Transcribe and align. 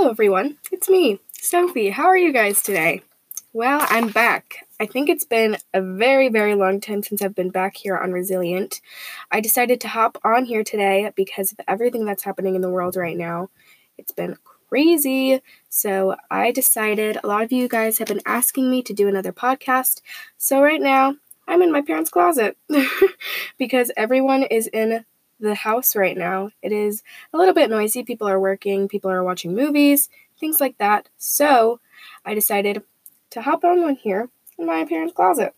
Hello, 0.00 0.12
everyone. 0.12 0.56
It's 0.72 0.88
me, 0.88 1.20
Sophie. 1.34 1.90
How 1.90 2.06
are 2.06 2.16
you 2.16 2.32
guys 2.32 2.62
today? 2.62 3.02
Well, 3.52 3.86
I'm 3.90 4.08
back. 4.08 4.66
I 4.80 4.86
think 4.86 5.10
it's 5.10 5.26
been 5.26 5.58
a 5.74 5.82
very, 5.82 6.30
very 6.30 6.54
long 6.54 6.80
time 6.80 7.02
since 7.02 7.20
I've 7.20 7.34
been 7.34 7.50
back 7.50 7.76
here 7.76 7.98
on 7.98 8.10
Resilient. 8.10 8.80
I 9.30 9.42
decided 9.42 9.78
to 9.82 9.88
hop 9.88 10.16
on 10.24 10.46
here 10.46 10.64
today 10.64 11.12
because 11.14 11.52
of 11.52 11.60
everything 11.68 12.06
that's 12.06 12.22
happening 12.22 12.54
in 12.54 12.62
the 12.62 12.70
world 12.70 12.96
right 12.96 13.14
now. 13.14 13.50
It's 13.98 14.10
been 14.10 14.38
crazy. 14.70 15.42
So 15.68 16.16
I 16.30 16.50
decided 16.50 17.18
a 17.22 17.26
lot 17.26 17.42
of 17.42 17.52
you 17.52 17.68
guys 17.68 17.98
have 17.98 18.08
been 18.08 18.22
asking 18.24 18.70
me 18.70 18.82
to 18.84 18.94
do 18.94 19.06
another 19.06 19.34
podcast. 19.34 20.00
So 20.38 20.62
right 20.62 20.80
now, 20.80 21.16
I'm 21.46 21.60
in 21.60 21.72
my 21.72 21.82
parents' 21.82 22.08
closet 22.08 22.56
because 23.58 23.92
everyone 23.98 24.44
is 24.44 24.66
in 24.66 25.04
the 25.40 25.54
house 25.54 25.96
right 25.96 26.16
now. 26.16 26.50
It 26.62 26.72
is 26.72 27.02
a 27.32 27.38
little 27.38 27.54
bit 27.54 27.70
noisy. 27.70 28.02
People 28.02 28.28
are 28.28 28.40
working, 28.40 28.88
people 28.88 29.10
are 29.10 29.24
watching 29.24 29.54
movies, 29.54 30.08
things 30.38 30.60
like 30.60 30.78
that. 30.78 31.08
So 31.18 31.80
I 32.24 32.34
decided 32.34 32.82
to 33.30 33.42
hop 33.42 33.64
on 33.64 33.82
one 33.82 33.96
here 33.96 34.28
in 34.58 34.66
my 34.66 34.84
parents' 34.84 35.14
closet. 35.14 35.54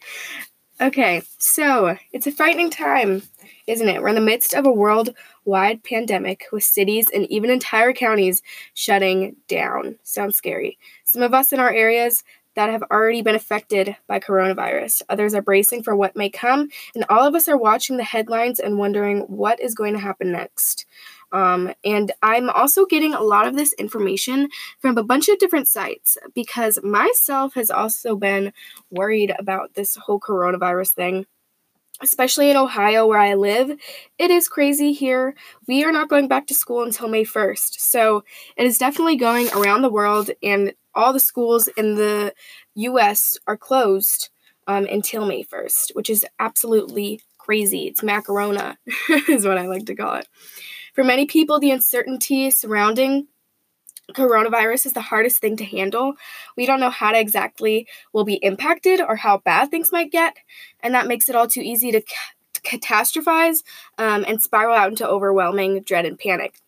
okay, 0.80 1.22
so 1.38 1.96
it's 2.12 2.26
a 2.26 2.32
frightening 2.32 2.70
time, 2.70 3.22
isn't 3.66 3.88
it? 3.88 4.00
We're 4.00 4.08
in 4.08 4.14
the 4.14 4.20
midst 4.20 4.54
of 4.54 4.66
a 4.66 4.72
worldwide 4.72 5.82
pandemic 5.82 6.44
with 6.52 6.64
cities 6.64 7.06
and 7.12 7.26
even 7.30 7.50
entire 7.50 7.92
counties 7.92 8.42
shutting 8.74 9.36
down. 9.48 9.98
Sounds 10.02 10.36
scary. 10.36 10.78
Some 11.04 11.22
of 11.22 11.34
us 11.34 11.52
in 11.52 11.60
our 11.60 11.72
areas 11.72 12.22
that 12.56 12.70
have 12.70 12.82
already 12.90 13.22
been 13.22 13.34
affected 13.34 13.96
by 14.06 14.20
coronavirus. 14.20 15.02
Others 15.08 15.34
are 15.34 15.42
bracing 15.42 15.82
for 15.82 15.94
what 15.94 16.16
may 16.16 16.30
come, 16.30 16.68
and 16.94 17.04
all 17.08 17.26
of 17.26 17.34
us 17.34 17.48
are 17.48 17.56
watching 17.56 17.96
the 17.96 18.04
headlines 18.04 18.60
and 18.60 18.78
wondering 18.78 19.20
what 19.22 19.60
is 19.60 19.74
going 19.74 19.94
to 19.94 20.00
happen 20.00 20.32
next. 20.32 20.86
Um, 21.32 21.72
and 21.84 22.10
I'm 22.22 22.50
also 22.50 22.86
getting 22.86 23.14
a 23.14 23.22
lot 23.22 23.46
of 23.46 23.56
this 23.56 23.72
information 23.74 24.48
from 24.80 24.98
a 24.98 25.04
bunch 25.04 25.28
of 25.28 25.38
different 25.38 25.68
sites 25.68 26.18
because 26.34 26.82
myself 26.82 27.54
has 27.54 27.70
also 27.70 28.16
been 28.16 28.52
worried 28.90 29.32
about 29.38 29.74
this 29.74 29.94
whole 29.96 30.20
coronavirus 30.20 30.92
thing 30.92 31.26
especially 32.02 32.50
in 32.50 32.56
Ohio 32.56 33.06
where 33.06 33.18
I 33.18 33.34
live. 33.34 33.70
It 34.18 34.30
is 34.30 34.48
crazy 34.48 34.92
here. 34.92 35.34
We 35.68 35.84
are 35.84 35.92
not 35.92 36.08
going 36.08 36.28
back 36.28 36.46
to 36.46 36.54
school 36.54 36.82
until 36.82 37.08
May 37.08 37.24
1st. 37.24 37.78
So 37.78 38.24
it 38.56 38.66
is 38.66 38.78
definitely 38.78 39.16
going 39.16 39.50
around 39.50 39.82
the 39.82 39.90
world, 39.90 40.30
and 40.42 40.72
all 40.94 41.12
the 41.12 41.20
schools 41.20 41.68
in 41.76 41.94
the 41.94 42.34
US 42.74 43.38
are 43.46 43.56
closed 43.56 44.30
um, 44.66 44.86
until 44.86 45.26
May 45.26 45.42
1st, 45.42 45.94
which 45.94 46.10
is 46.10 46.24
absolutely 46.38 47.20
crazy. 47.38 47.86
It's 47.86 48.02
macarona, 48.02 48.76
is 49.28 49.46
what 49.46 49.58
I 49.58 49.66
like 49.66 49.86
to 49.86 49.94
call 49.94 50.16
it. 50.16 50.28
For 50.94 51.04
many 51.04 51.26
people, 51.26 51.58
the 51.58 51.70
uncertainty 51.70 52.50
surrounding 52.50 53.28
coronavirus 54.12 54.86
is 54.86 54.92
the 54.92 55.00
hardest 55.00 55.40
thing 55.40 55.56
to 55.56 55.64
handle. 55.64 56.14
We 56.56 56.66
don't 56.66 56.80
know 56.80 56.90
how 56.90 57.12
to 57.12 57.18
exactly 57.18 57.86
will 58.12 58.24
be 58.24 58.34
impacted 58.42 59.00
or 59.00 59.16
how 59.16 59.38
bad 59.38 59.70
things 59.70 59.92
might 59.92 60.10
get, 60.10 60.36
and 60.80 60.94
that 60.94 61.06
makes 61.06 61.28
it 61.28 61.36
all 61.36 61.46
too 61.46 61.60
easy 61.60 61.92
to, 61.92 62.00
to 62.00 62.60
catastrophize 62.62 63.62
um, 63.98 64.24
and 64.26 64.42
spiral 64.42 64.76
out 64.76 64.90
into 64.90 65.08
overwhelming 65.08 65.82
dread 65.82 66.06
and 66.06 66.18
panic. 66.18 66.60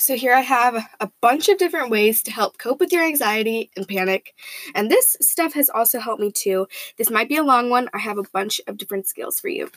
So, 0.00 0.16
here 0.16 0.32
I 0.32 0.40
have 0.40 0.88
a 0.98 1.10
bunch 1.20 1.48
of 1.48 1.58
different 1.58 1.90
ways 1.90 2.22
to 2.22 2.32
help 2.32 2.56
cope 2.56 2.80
with 2.80 2.90
your 2.90 3.04
anxiety 3.04 3.70
and 3.76 3.86
panic. 3.86 4.34
And 4.74 4.90
this 4.90 5.16
stuff 5.20 5.52
has 5.52 5.68
also 5.68 6.00
helped 6.00 6.22
me 6.22 6.32
too. 6.32 6.66
This 6.96 7.10
might 7.10 7.28
be 7.28 7.36
a 7.36 7.42
long 7.42 7.68
one. 7.68 7.90
I 7.92 7.98
have 7.98 8.16
a 8.16 8.24
bunch 8.32 8.60
of 8.66 8.78
different 8.78 9.06
skills 9.06 9.38
for 9.38 9.48
you. 9.48 9.70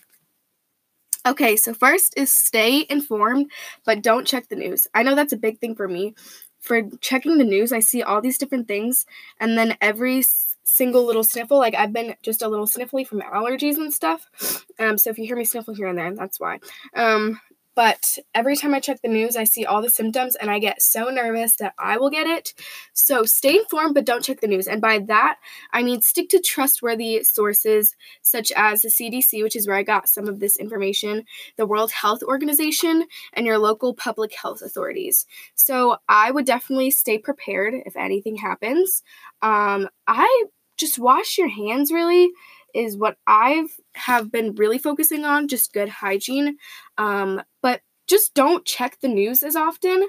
Okay, 1.26 1.56
so 1.56 1.74
first 1.74 2.14
is 2.18 2.32
stay 2.32 2.86
informed, 2.90 3.52
but 3.86 4.02
don't 4.02 4.28
check 4.28 4.48
the 4.48 4.56
news. 4.56 4.88
I 4.94 5.04
know 5.04 5.16
that's 5.16 5.34
a 5.34 5.38
big 5.38 5.60
thing 5.60 5.76
for 5.76 5.88
me. 5.88 6.16
For 6.60 6.82
checking 7.02 7.38
the 7.38 7.44
news, 7.44 7.74
I 7.74 7.80
see 7.80 8.02
all 8.02 8.22
these 8.22 8.38
different 8.38 8.68
things, 8.70 9.06
and 9.42 9.58
then 9.58 9.78
every 9.82 10.24
single 10.64 11.06
little 11.06 11.24
sniffle, 11.24 11.60
like 11.60 11.76
I've 11.76 11.94
been 11.94 12.16
just 12.24 12.42
a 12.42 12.48
little 12.48 12.66
sniffly 12.66 13.06
from 13.06 13.22
allergies 13.22 13.76
and 13.76 13.94
stuff. 13.94 14.66
Um, 14.80 14.98
so 14.98 15.10
if 15.10 15.18
you 15.18 15.26
hear 15.26 15.36
me 15.36 15.46
sniffle 15.46 15.74
here 15.74 15.88
and 15.88 15.98
there, 15.98 16.14
that's 16.14 16.40
why. 16.40 16.60
Um, 16.96 17.40
but 17.76 18.18
every 18.36 18.56
time 18.56 18.74
I 18.74 18.80
check 18.80 19.02
the 19.02 19.08
news, 19.08 19.36
I 19.36 19.44
see 19.44 19.66
all 19.66 19.82
the 19.82 19.90
symptoms 19.90 20.36
and 20.36 20.50
I 20.50 20.60
get 20.60 20.82
so 20.82 21.10
nervous 21.10 21.56
that 21.58 21.74
I 21.80 21.98
will 21.98 22.10
get 22.10 22.28
it. 22.28 22.54
So 22.94 23.24
stay 23.24 23.58
informed, 23.58 23.96
but 23.96 24.06
don't 24.06 24.24
check 24.24 24.42
the 24.42 24.48
news. 24.48 24.68
And 24.68 24.82
by 24.82 25.00
that, 25.08 25.38
I 25.72 25.84
mean 25.84 26.02
stick 26.02 26.30
to 26.30 26.40
trustworthy 26.40 27.24
sources 27.24 27.96
such 28.22 28.52
as 28.56 28.82
the 28.82 28.90
CDC, 28.90 29.42
which 29.44 29.56
is 29.56 29.68
where 29.68 29.78
I 29.78 29.84
got 29.84 30.10
some 30.10 30.28
of 30.28 30.40
this 30.40 30.58
information, 30.58 31.24
the 31.58 31.66
World 31.66 31.92
Health 31.92 32.22
Organization, 32.24 33.06
and 33.34 33.46
your 33.46 33.58
local 33.58 33.94
public 33.94 34.34
health 34.36 34.62
authorities. 34.62 35.26
So 35.56 35.98
I 36.08 36.32
would 36.32 36.46
definitely 36.46 36.92
stay 36.92 37.18
prepared 37.18 37.74
if 37.86 37.96
anything 37.96 38.36
happens. 38.36 39.04
Um, 39.42 39.90
I 40.08 40.46
just 40.78 41.00
wash 41.00 41.38
your 41.38 41.50
hands 41.50 41.92
really 41.92 42.30
is 42.74 42.98
what 42.98 43.18
I've 43.28 43.80
have 43.94 44.32
been 44.32 44.56
really 44.56 44.78
focusing 44.78 45.26
on, 45.26 45.48
just 45.48 45.74
good 45.74 45.90
hygiene. 45.90 46.58
Um, 46.98 47.42
but 47.62 47.82
just 48.08 48.34
don't 48.34 48.66
check 48.66 49.00
the 49.00 49.08
news 49.08 49.44
as 49.44 49.56
often 49.56 50.08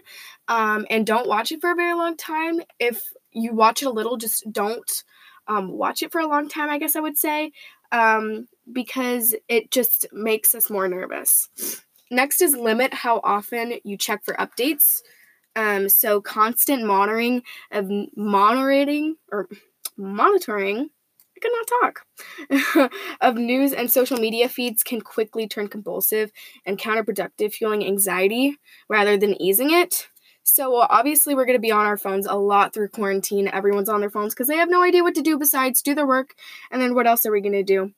um, 0.48 0.86
and 0.90 1.06
don't 1.06 1.28
watch 1.28 1.52
it 1.52 1.60
for 1.60 1.70
a 1.70 1.76
very 1.76 1.94
long 1.94 2.16
time. 2.16 2.60
If 2.78 3.02
you 3.32 3.52
watch 3.52 3.82
it 3.82 3.86
a 3.86 3.90
little, 3.90 4.16
just 4.16 4.50
don't 4.52 5.04
um, 5.46 5.70
watch 5.72 6.02
it 6.02 6.10
for 6.10 6.20
a 6.20 6.26
long 6.26 6.48
time, 6.48 6.70
I 6.70 6.78
guess 6.78 6.96
I 6.96 7.00
would 7.00 7.18
say, 7.18 7.52
um, 7.92 8.48
because 8.72 9.34
it 9.48 9.70
just 9.70 10.06
makes 10.12 10.54
us 10.54 10.70
more 10.70 10.88
nervous. 10.88 11.48
Next 12.10 12.40
is 12.40 12.54
limit 12.54 12.94
how 12.94 13.20
often 13.22 13.74
you 13.84 13.96
check 13.96 14.24
for 14.24 14.34
updates. 14.34 15.02
Um, 15.56 15.88
so 15.88 16.20
constant 16.20 16.84
monitoring 16.84 17.42
of 17.70 17.88
monitoring 18.16 19.16
or 19.30 19.48
monitoring 19.96 20.90
cannot 21.44 21.94
talk. 22.76 22.90
of 23.20 23.36
news 23.36 23.72
and 23.72 23.90
social 23.90 24.18
media 24.18 24.48
feeds 24.48 24.82
can 24.82 25.00
quickly 25.00 25.46
turn 25.46 25.68
compulsive 25.68 26.30
and 26.64 26.78
counterproductive, 26.78 27.52
fueling 27.52 27.84
anxiety 27.84 28.56
rather 28.88 29.16
than 29.16 29.40
easing 29.40 29.70
it. 29.70 30.08
So, 30.46 30.76
obviously, 30.76 31.34
we're 31.34 31.46
going 31.46 31.56
to 31.56 31.60
be 31.60 31.72
on 31.72 31.86
our 31.86 31.96
phones 31.96 32.26
a 32.26 32.34
lot 32.34 32.74
through 32.74 32.88
quarantine. 32.88 33.48
Everyone's 33.48 33.88
on 33.88 34.00
their 34.00 34.10
phones 34.10 34.34
because 34.34 34.46
they 34.46 34.58
have 34.58 34.68
no 34.68 34.82
idea 34.82 35.02
what 35.02 35.14
to 35.14 35.22
do 35.22 35.38
besides 35.38 35.80
do 35.80 35.94
their 35.94 36.06
work. 36.06 36.34
And 36.70 36.82
then, 36.82 36.94
what 36.94 37.06
else 37.06 37.24
are 37.24 37.32
we 37.32 37.40
going 37.40 37.52
to 37.52 37.62
do? 37.62 37.92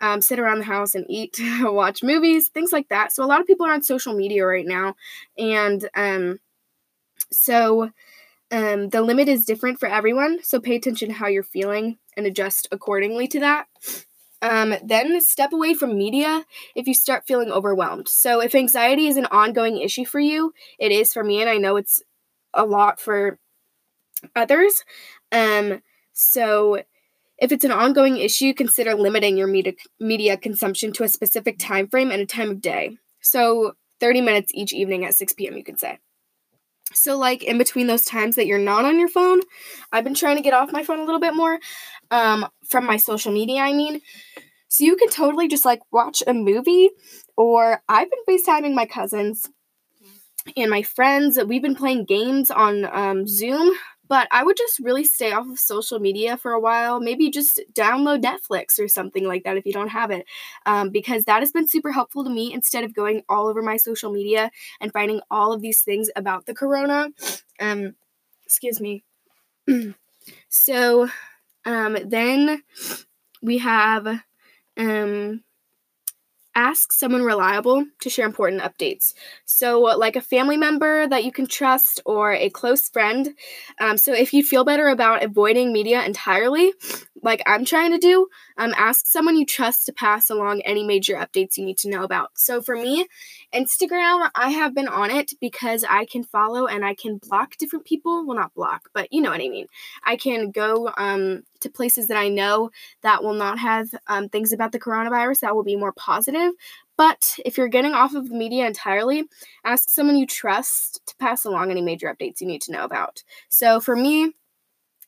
Um, 0.00 0.22
sit 0.22 0.38
around 0.38 0.60
the 0.60 0.64
house 0.64 0.94
and 0.94 1.04
eat, 1.08 1.40
watch 1.60 2.04
movies, 2.04 2.48
things 2.48 2.72
like 2.72 2.88
that. 2.90 3.12
So, 3.12 3.24
a 3.24 3.26
lot 3.26 3.40
of 3.40 3.48
people 3.48 3.66
are 3.66 3.72
on 3.72 3.82
social 3.82 4.14
media 4.14 4.46
right 4.46 4.64
now. 4.64 4.94
And 5.36 5.88
um, 5.96 6.38
so, 7.32 7.90
um, 8.50 8.88
the 8.88 9.02
limit 9.02 9.28
is 9.28 9.44
different 9.44 9.78
for 9.78 9.88
everyone. 9.88 10.42
So, 10.42 10.60
pay 10.60 10.76
attention 10.76 11.08
to 11.08 11.14
how 11.14 11.26
you're 11.26 11.42
feeling 11.42 11.98
and 12.16 12.26
adjust 12.26 12.68
accordingly 12.72 13.28
to 13.28 13.40
that. 13.40 13.66
Um, 14.40 14.74
then 14.84 15.20
step 15.20 15.52
away 15.52 15.74
from 15.74 15.98
media 15.98 16.44
if 16.76 16.86
you 16.86 16.94
start 16.94 17.26
feeling 17.26 17.50
overwhelmed. 17.50 18.08
So, 18.08 18.40
if 18.40 18.54
anxiety 18.54 19.06
is 19.06 19.16
an 19.16 19.26
ongoing 19.26 19.78
issue 19.78 20.04
for 20.04 20.20
you, 20.20 20.52
it 20.78 20.92
is 20.92 21.12
for 21.12 21.22
me, 21.22 21.40
and 21.40 21.50
I 21.50 21.58
know 21.58 21.76
it's 21.76 22.02
a 22.54 22.64
lot 22.64 23.00
for 23.00 23.38
others. 24.34 24.84
Um, 25.30 25.82
so, 26.12 26.82
if 27.38 27.52
it's 27.52 27.64
an 27.64 27.72
ongoing 27.72 28.16
issue, 28.16 28.54
consider 28.54 28.94
limiting 28.94 29.36
your 29.36 29.46
media, 29.46 29.74
media 30.00 30.36
consumption 30.36 30.92
to 30.94 31.04
a 31.04 31.08
specific 31.08 31.58
time 31.58 31.86
frame 31.86 32.10
and 32.10 32.22
a 32.22 32.26
time 32.26 32.50
of 32.50 32.60
day. 32.62 32.96
So, 33.20 33.74
30 34.00 34.22
minutes 34.22 34.52
each 34.54 34.72
evening 34.72 35.04
at 35.04 35.14
6 35.14 35.34
p.m., 35.34 35.56
you 35.56 35.64
could 35.64 35.78
say. 35.78 35.98
So, 36.94 37.18
like 37.18 37.42
in 37.42 37.58
between 37.58 37.86
those 37.86 38.04
times 38.04 38.36
that 38.36 38.46
you're 38.46 38.58
not 38.58 38.84
on 38.84 38.98
your 38.98 39.08
phone, 39.08 39.40
I've 39.92 40.04
been 40.04 40.14
trying 40.14 40.36
to 40.36 40.42
get 40.42 40.54
off 40.54 40.72
my 40.72 40.82
phone 40.82 41.00
a 41.00 41.04
little 41.04 41.20
bit 41.20 41.34
more 41.34 41.58
um, 42.10 42.46
from 42.66 42.86
my 42.86 42.96
social 42.96 43.32
media, 43.32 43.60
I 43.60 43.72
mean. 43.72 44.00
So, 44.68 44.84
you 44.84 44.96
can 44.96 45.08
totally 45.08 45.48
just 45.48 45.64
like 45.64 45.80
watch 45.92 46.22
a 46.26 46.34
movie, 46.34 46.90
or 47.36 47.82
I've 47.88 48.08
been 48.10 48.36
FaceTiming 48.38 48.74
my 48.74 48.86
cousins 48.86 49.48
and 50.56 50.70
my 50.70 50.82
friends. 50.82 51.38
We've 51.46 51.62
been 51.62 51.74
playing 51.74 52.04
games 52.04 52.50
on 52.50 52.84
um, 52.84 53.26
Zoom 53.26 53.72
but 54.08 54.28
I 54.30 54.42
would 54.44 54.56
just 54.56 54.78
really 54.80 55.04
stay 55.04 55.32
off 55.32 55.48
of 55.48 55.58
social 55.58 55.98
media 55.98 56.36
for 56.36 56.52
a 56.52 56.60
while. 56.60 57.00
Maybe 57.00 57.30
just 57.30 57.60
download 57.72 58.22
Netflix 58.22 58.78
or 58.78 58.88
something 58.88 59.24
like 59.26 59.44
that 59.44 59.56
if 59.56 59.66
you 59.66 59.72
don't 59.72 59.88
have 59.88 60.10
it, 60.10 60.26
um, 60.66 60.90
because 60.90 61.24
that 61.24 61.40
has 61.40 61.52
been 61.52 61.68
super 61.68 61.92
helpful 61.92 62.24
to 62.24 62.30
me 62.30 62.52
instead 62.52 62.84
of 62.84 62.94
going 62.94 63.22
all 63.28 63.48
over 63.48 63.62
my 63.62 63.76
social 63.76 64.12
media 64.12 64.50
and 64.80 64.92
finding 64.92 65.20
all 65.30 65.52
of 65.52 65.60
these 65.62 65.82
things 65.82 66.10
about 66.16 66.46
the 66.46 66.54
corona. 66.54 67.08
Um, 67.60 67.96
excuse 68.46 68.80
me. 68.80 69.02
so 70.48 71.08
um, 71.64 71.96
then 72.06 72.62
we 73.42 73.58
have 73.58 74.06
um, 74.76 75.42
ask 76.58 76.92
someone 76.92 77.22
reliable 77.22 77.86
to 78.00 78.10
share 78.10 78.26
important 78.26 78.62
updates. 78.62 79.14
So, 79.44 79.80
like 80.04 80.16
a 80.16 80.20
family 80.20 80.56
member 80.56 81.06
that 81.06 81.24
you 81.24 81.30
can 81.30 81.46
trust 81.46 82.00
or 82.04 82.32
a 82.32 82.50
close 82.50 82.88
friend. 82.88 83.34
Um, 83.80 83.96
so, 83.96 84.12
if 84.12 84.34
you 84.34 84.42
feel 84.42 84.64
better 84.64 84.88
about 84.88 85.22
avoiding 85.22 85.72
media 85.72 86.04
entirely, 86.04 86.72
like 87.22 87.42
I'm 87.46 87.64
trying 87.64 87.92
to 87.92 87.98
do, 87.98 88.28
um, 88.56 88.74
ask 88.76 89.06
someone 89.06 89.36
you 89.36 89.46
trust 89.46 89.86
to 89.86 89.92
pass 89.92 90.30
along 90.30 90.60
any 90.62 90.84
major 90.84 91.14
updates 91.14 91.56
you 91.56 91.64
need 91.64 91.78
to 91.78 91.90
know 91.90 92.02
about. 92.02 92.30
So 92.34 92.60
for 92.62 92.76
me, 92.76 93.06
Instagram, 93.54 94.28
I 94.34 94.50
have 94.50 94.74
been 94.74 94.88
on 94.88 95.10
it 95.10 95.32
because 95.40 95.84
I 95.88 96.04
can 96.04 96.24
follow 96.24 96.66
and 96.66 96.84
I 96.84 96.94
can 96.94 97.18
block 97.18 97.56
different 97.56 97.84
people. 97.84 98.26
Well, 98.26 98.36
not 98.36 98.54
block, 98.54 98.88
but 98.92 99.12
you 99.12 99.20
know 99.20 99.30
what 99.30 99.40
I 99.40 99.48
mean. 99.48 99.66
I 100.04 100.16
can 100.16 100.50
go 100.50 100.90
um, 100.96 101.42
to 101.60 101.70
places 101.70 102.08
that 102.08 102.16
I 102.16 102.28
know 102.28 102.70
that 103.02 103.22
will 103.22 103.34
not 103.34 103.58
have 103.58 103.88
um, 104.06 104.28
things 104.28 104.52
about 104.52 104.72
the 104.72 104.80
coronavirus 104.80 105.40
that 105.40 105.54
will 105.54 105.64
be 105.64 105.76
more 105.76 105.92
positive. 105.92 106.52
But 106.96 107.36
if 107.44 107.56
you're 107.56 107.68
getting 107.68 107.94
off 107.94 108.14
of 108.14 108.28
the 108.28 108.34
media 108.34 108.66
entirely, 108.66 109.24
ask 109.64 109.88
someone 109.88 110.18
you 110.18 110.26
trust 110.26 111.00
to 111.06 111.16
pass 111.16 111.44
along 111.44 111.70
any 111.70 111.80
major 111.80 112.12
updates 112.12 112.40
you 112.40 112.48
need 112.48 112.62
to 112.62 112.72
know 112.72 112.82
about. 112.82 113.22
So 113.48 113.78
for 113.78 113.94
me, 113.94 114.32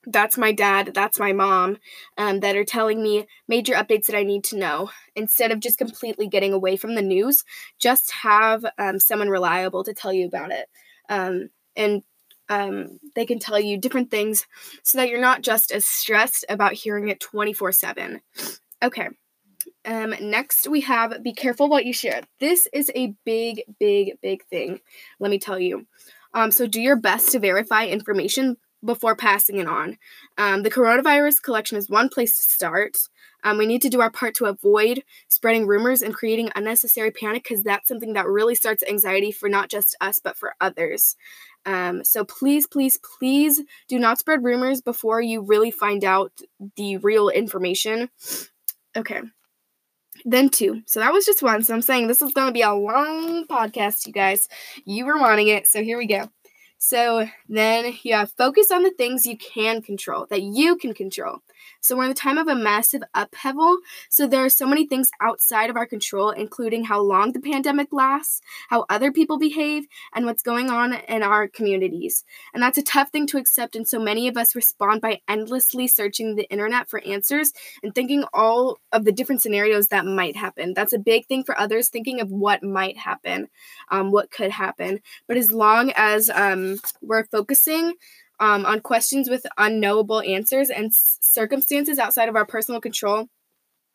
that's 0.07 0.39
my 0.39 0.53
dad, 0.53 0.93
that's 0.95 1.19
my 1.19 1.33
mom, 1.33 1.77
um, 2.17 2.41
that 2.41 2.57
are 2.57 2.65
telling 2.65 3.03
me 3.03 3.27
major 3.49 3.75
updates 3.75 4.07
that 4.07 4.17
I 4.17 4.23
need 4.23 4.45
to 4.45 4.59
know. 4.59 4.91
Instead 5.15 5.53
of 5.53 5.61
just 5.61 5.79
completely 5.79 6.27
getting 6.27 6.53
away 6.53 6.77
from 6.77 6.95
the 6.95 7.03
news, 7.03 7.45
just 7.79 8.11
have 8.11 8.65
um, 8.79 8.99
someone 8.99 9.29
reliable 9.29 9.85
to 9.85 9.93
tell 9.93 10.13
you 10.13 10.27
about 10.27 10.51
it. 10.51 10.69
Um, 11.09 11.51
and 11.77 12.03
um, 12.49 12.99
they 13.15 13.27
can 13.27 13.39
tell 13.39 13.61
you 13.61 13.79
different 13.79 14.11
things 14.11 14.47
so 14.83 14.99
that 14.99 15.09
you're 15.09 15.21
not 15.21 15.43
just 15.43 15.71
as 15.71 15.87
stressed 15.87 16.45
about 16.49 16.73
hearing 16.73 17.09
it 17.09 17.21
24 17.21 17.73
7. 17.73 18.21
Okay. 18.83 19.09
Um, 19.85 20.15
next, 20.21 20.69
we 20.69 20.81
have 20.83 21.23
be 21.23 21.33
careful 21.33 21.69
what 21.69 21.87
you 21.87 21.93
share. 21.93 22.23
This 22.39 22.67
is 22.73 22.91
a 22.95 23.15
big, 23.25 23.63
big, 23.79 24.19
big 24.23 24.45
thing, 24.47 24.81
let 25.21 25.31
me 25.31 25.39
tell 25.39 25.59
you. 25.59 25.87
Um, 26.35 26.51
so, 26.51 26.67
do 26.67 26.81
your 26.81 26.97
best 26.97 27.33
to 27.33 27.39
verify 27.39 27.87
information 27.87 28.57
before 28.85 29.17
passing 29.17 29.59
it 29.59 29.67
on. 29.67 29.99
Um, 30.39 30.63
the 30.63 30.71
coronavirus 30.71 31.43
collection 31.43 31.77
is 31.77 31.89
one 31.89 32.09
place 32.09 32.37
to 32.37 32.43
start. 32.43 32.97
Um, 33.43 33.59
we 33.59 33.67
need 33.67 33.83
to 33.83 33.89
do 33.89 34.01
our 34.01 34.11
part 34.11 34.35
to 34.37 34.47
avoid 34.47 35.03
spreading 35.29 35.67
rumors 35.67 36.03
and 36.03 36.15
creating 36.15 36.51
unnecessary 36.55 37.11
panic 37.11 37.45
because 37.45 37.63
that's 37.63 37.89
something 37.89 38.13
that 38.15 38.27
really 38.27 38.55
starts 38.55 38.83
anxiety 38.89 39.33
for 39.33 39.49
not 39.49 39.71
just 39.71 39.97
us 40.01 40.19
but 40.19 40.37
for 40.37 40.55
others. 40.61 41.17
Um, 41.67 42.05
so 42.05 42.25
please, 42.25 42.67
please, 42.67 42.99
please 43.19 43.63
do 43.89 43.99
not 43.99 44.19
spread 44.19 44.45
rumors 44.45 44.81
before 44.81 45.21
you 45.21 45.43
really 45.43 45.71
find 45.71 46.05
out 46.05 46.33
the 46.77 46.97
real 46.99 47.29
information. 47.29 48.11
Okay. 48.97 49.21
Then 50.25 50.51
two. 50.51 50.83
So 50.87 51.01
that 51.01 51.13
was 51.13 51.25
just 51.25 51.43
one. 51.43 51.63
So 51.63 51.75
I'm 51.75 51.83
saying 51.83 52.07
this 52.07 52.23
is 52.23 52.35
going 52.35 52.49
to 52.49 52.53
be 52.53 52.63
a 52.63 52.75
long 52.75 53.47
podcast, 53.47 54.07
you 54.07 54.13
guys. 54.13 54.49
You 54.85 55.07
were 55.07 55.19
wanting 55.19 55.49
it. 55.49 55.67
So 55.67 55.83
here 55.83 55.97
we 55.97 56.07
go. 56.07 56.31
So 56.83 57.29
then 57.47 57.99
you 58.03 58.15
have 58.15 58.33
focus 58.33 58.71
on 58.71 58.83
the 58.83 58.91
things 58.91 59.27
you 59.27 59.37
can 59.37 59.83
control, 59.83 60.27
that 60.31 60.41
you 60.43 60.77
can 60.77 60.95
control. 60.95 61.43
So 61.81 61.97
we're 61.97 62.05
in 62.05 62.09
the 62.11 62.15
time 62.15 62.39
of 62.39 62.49
a 62.49 62.55
massive 62.55 63.03
upheaval. 63.15 63.79
So 64.09 64.27
there 64.27 64.45
are 64.45 64.51
so 64.51 64.67
many 64.67 64.87
things 64.87 65.11
outside 65.21 65.71
of 65.71 65.77
our 65.77 65.87
control, 65.87 66.31
including 66.31 66.85
how 66.85 67.01
long 67.01 67.33
the 67.33 67.41
pandemic 67.41 67.93
lasts, 67.93 68.41
how 68.69 68.87
other 68.89 69.11
people 69.13 69.39
behave, 69.39 69.87
and 70.15 70.27
what's 70.27 70.43
going 70.43 70.71
on 70.71 70.95
in 71.09 71.23
our 71.23 71.49
communities. 71.49 72.25
And 72.55 72.63
that's 72.63 72.79
a 72.79 72.83
tough 72.83 73.11
thing 73.11 73.27
to 73.29 73.39
accept. 73.39 73.77
And 73.77 73.89
so 73.89 73.99
many 73.99 74.29
of 74.29 74.37
us 74.37 74.55
respond 74.55 75.01
by 75.01 75.21
endlessly 75.29 75.87
searching 75.87 76.37
the 76.37 76.49
internet 76.51 76.89
for 76.89 77.01
answers 77.05 77.53
and 77.83 77.95
thinking 77.95 78.25
all 78.33 78.79
of 78.93 79.05
the 79.05 79.13
different 79.13 79.43
scenarios 79.43 79.89
that 79.89 80.07
might 80.07 80.37
happen. 80.37 80.75
That's 80.75 80.93
a 80.93 80.99
big 80.99 81.27
thing 81.27 81.45
for 81.45 81.59
others, 81.59 81.89
thinking 81.89 82.21
of 82.21 82.31
what 82.31 82.63
might 82.63 82.97
happen, 82.97 83.49
um, 83.91 84.11
what 84.11 84.31
could 84.31 84.51
happen. 84.51 85.01
But 85.27 85.37
as 85.37 85.51
long 85.51 85.93
as 85.97 86.31
um, 86.31 86.79
we're 87.03 87.25
focusing 87.25 87.95
um, 88.41 88.67
on 88.67 88.81
questions 88.81 89.29
with 89.29 89.47
unknowable 89.59 90.23
answers 90.23 90.71
and 90.71 90.87
s- 90.87 91.19
circumstances 91.21 91.99
outside 91.99 92.29
of 92.29 92.37
our 92.37 92.47
personal 92.47 92.81
control. 92.81 93.29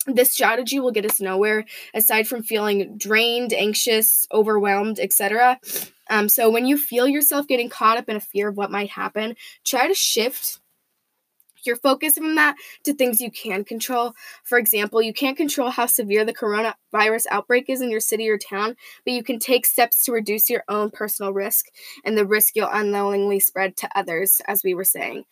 This 0.08 0.32
strategy 0.32 0.80
will 0.80 0.92
get 0.92 1.06
us 1.06 1.20
nowhere 1.20 1.66
aside 1.94 2.28
from 2.28 2.44
feeling 2.44 2.96
drained, 2.98 3.54
anxious, 3.54 4.28
overwhelmed, 4.32 5.00
etc. 5.00 5.60
Um, 6.12 6.30
so, 6.30 6.52
when 6.52 6.68
you 6.68 6.78
feel 6.78 7.08
yourself 7.08 7.48
getting 7.48 7.70
caught 7.70 7.98
up 7.98 8.08
in 8.08 8.16
a 8.16 8.22
fear 8.22 8.48
of 8.48 8.56
what 8.56 8.70
might 8.70 8.92
happen, 8.92 9.36
try 9.66 9.88
to 9.88 9.96
shift 9.96 10.60
your 11.66 11.76
focus 11.76 12.18
from 12.18 12.36
that 12.36 12.56
to 12.84 12.94
things 12.94 13.22
you 13.22 13.32
can 13.32 13.64
control. 13.64 14.14
For 14.44 14.58
example, 14.58 15.02
you 15.02 15.14
can't 15.14 15.38
control 15.38 15.70
how 15.70 15.86
severe 15.86 16.26
the 16.26 16.34
coronavirus 16.34 17.26
outbreak 17.32 17.70
is 17.70 17.82
in 17.82 17.90
your 17.90 18.00
city 18.00 18.30
or 18.30 18.38
town, 18.38 18.76
but 19.04 19.14
you 19.14 19.24
can 19.24 19.40
take 19.40 19.66
steps 19.66 20.04
to 20.06 20.12
reduce 20.12 20.50
your 20.50 20.64
own 20.68 20.92
personal 20.92 21.34
risk 21.34 21.68
and 22.04 22.18
the 22.18 22.26
risk 22.26 22.56
you'll 22.56 22.70
unknowingly 22.72 23.40
spread 23.40 23.76
to 23.78 23.90
others, 23.96 24.42
as 24.48 24.64
we 24.64 24.74
were 24.74 24.84
saying 24.84 25.26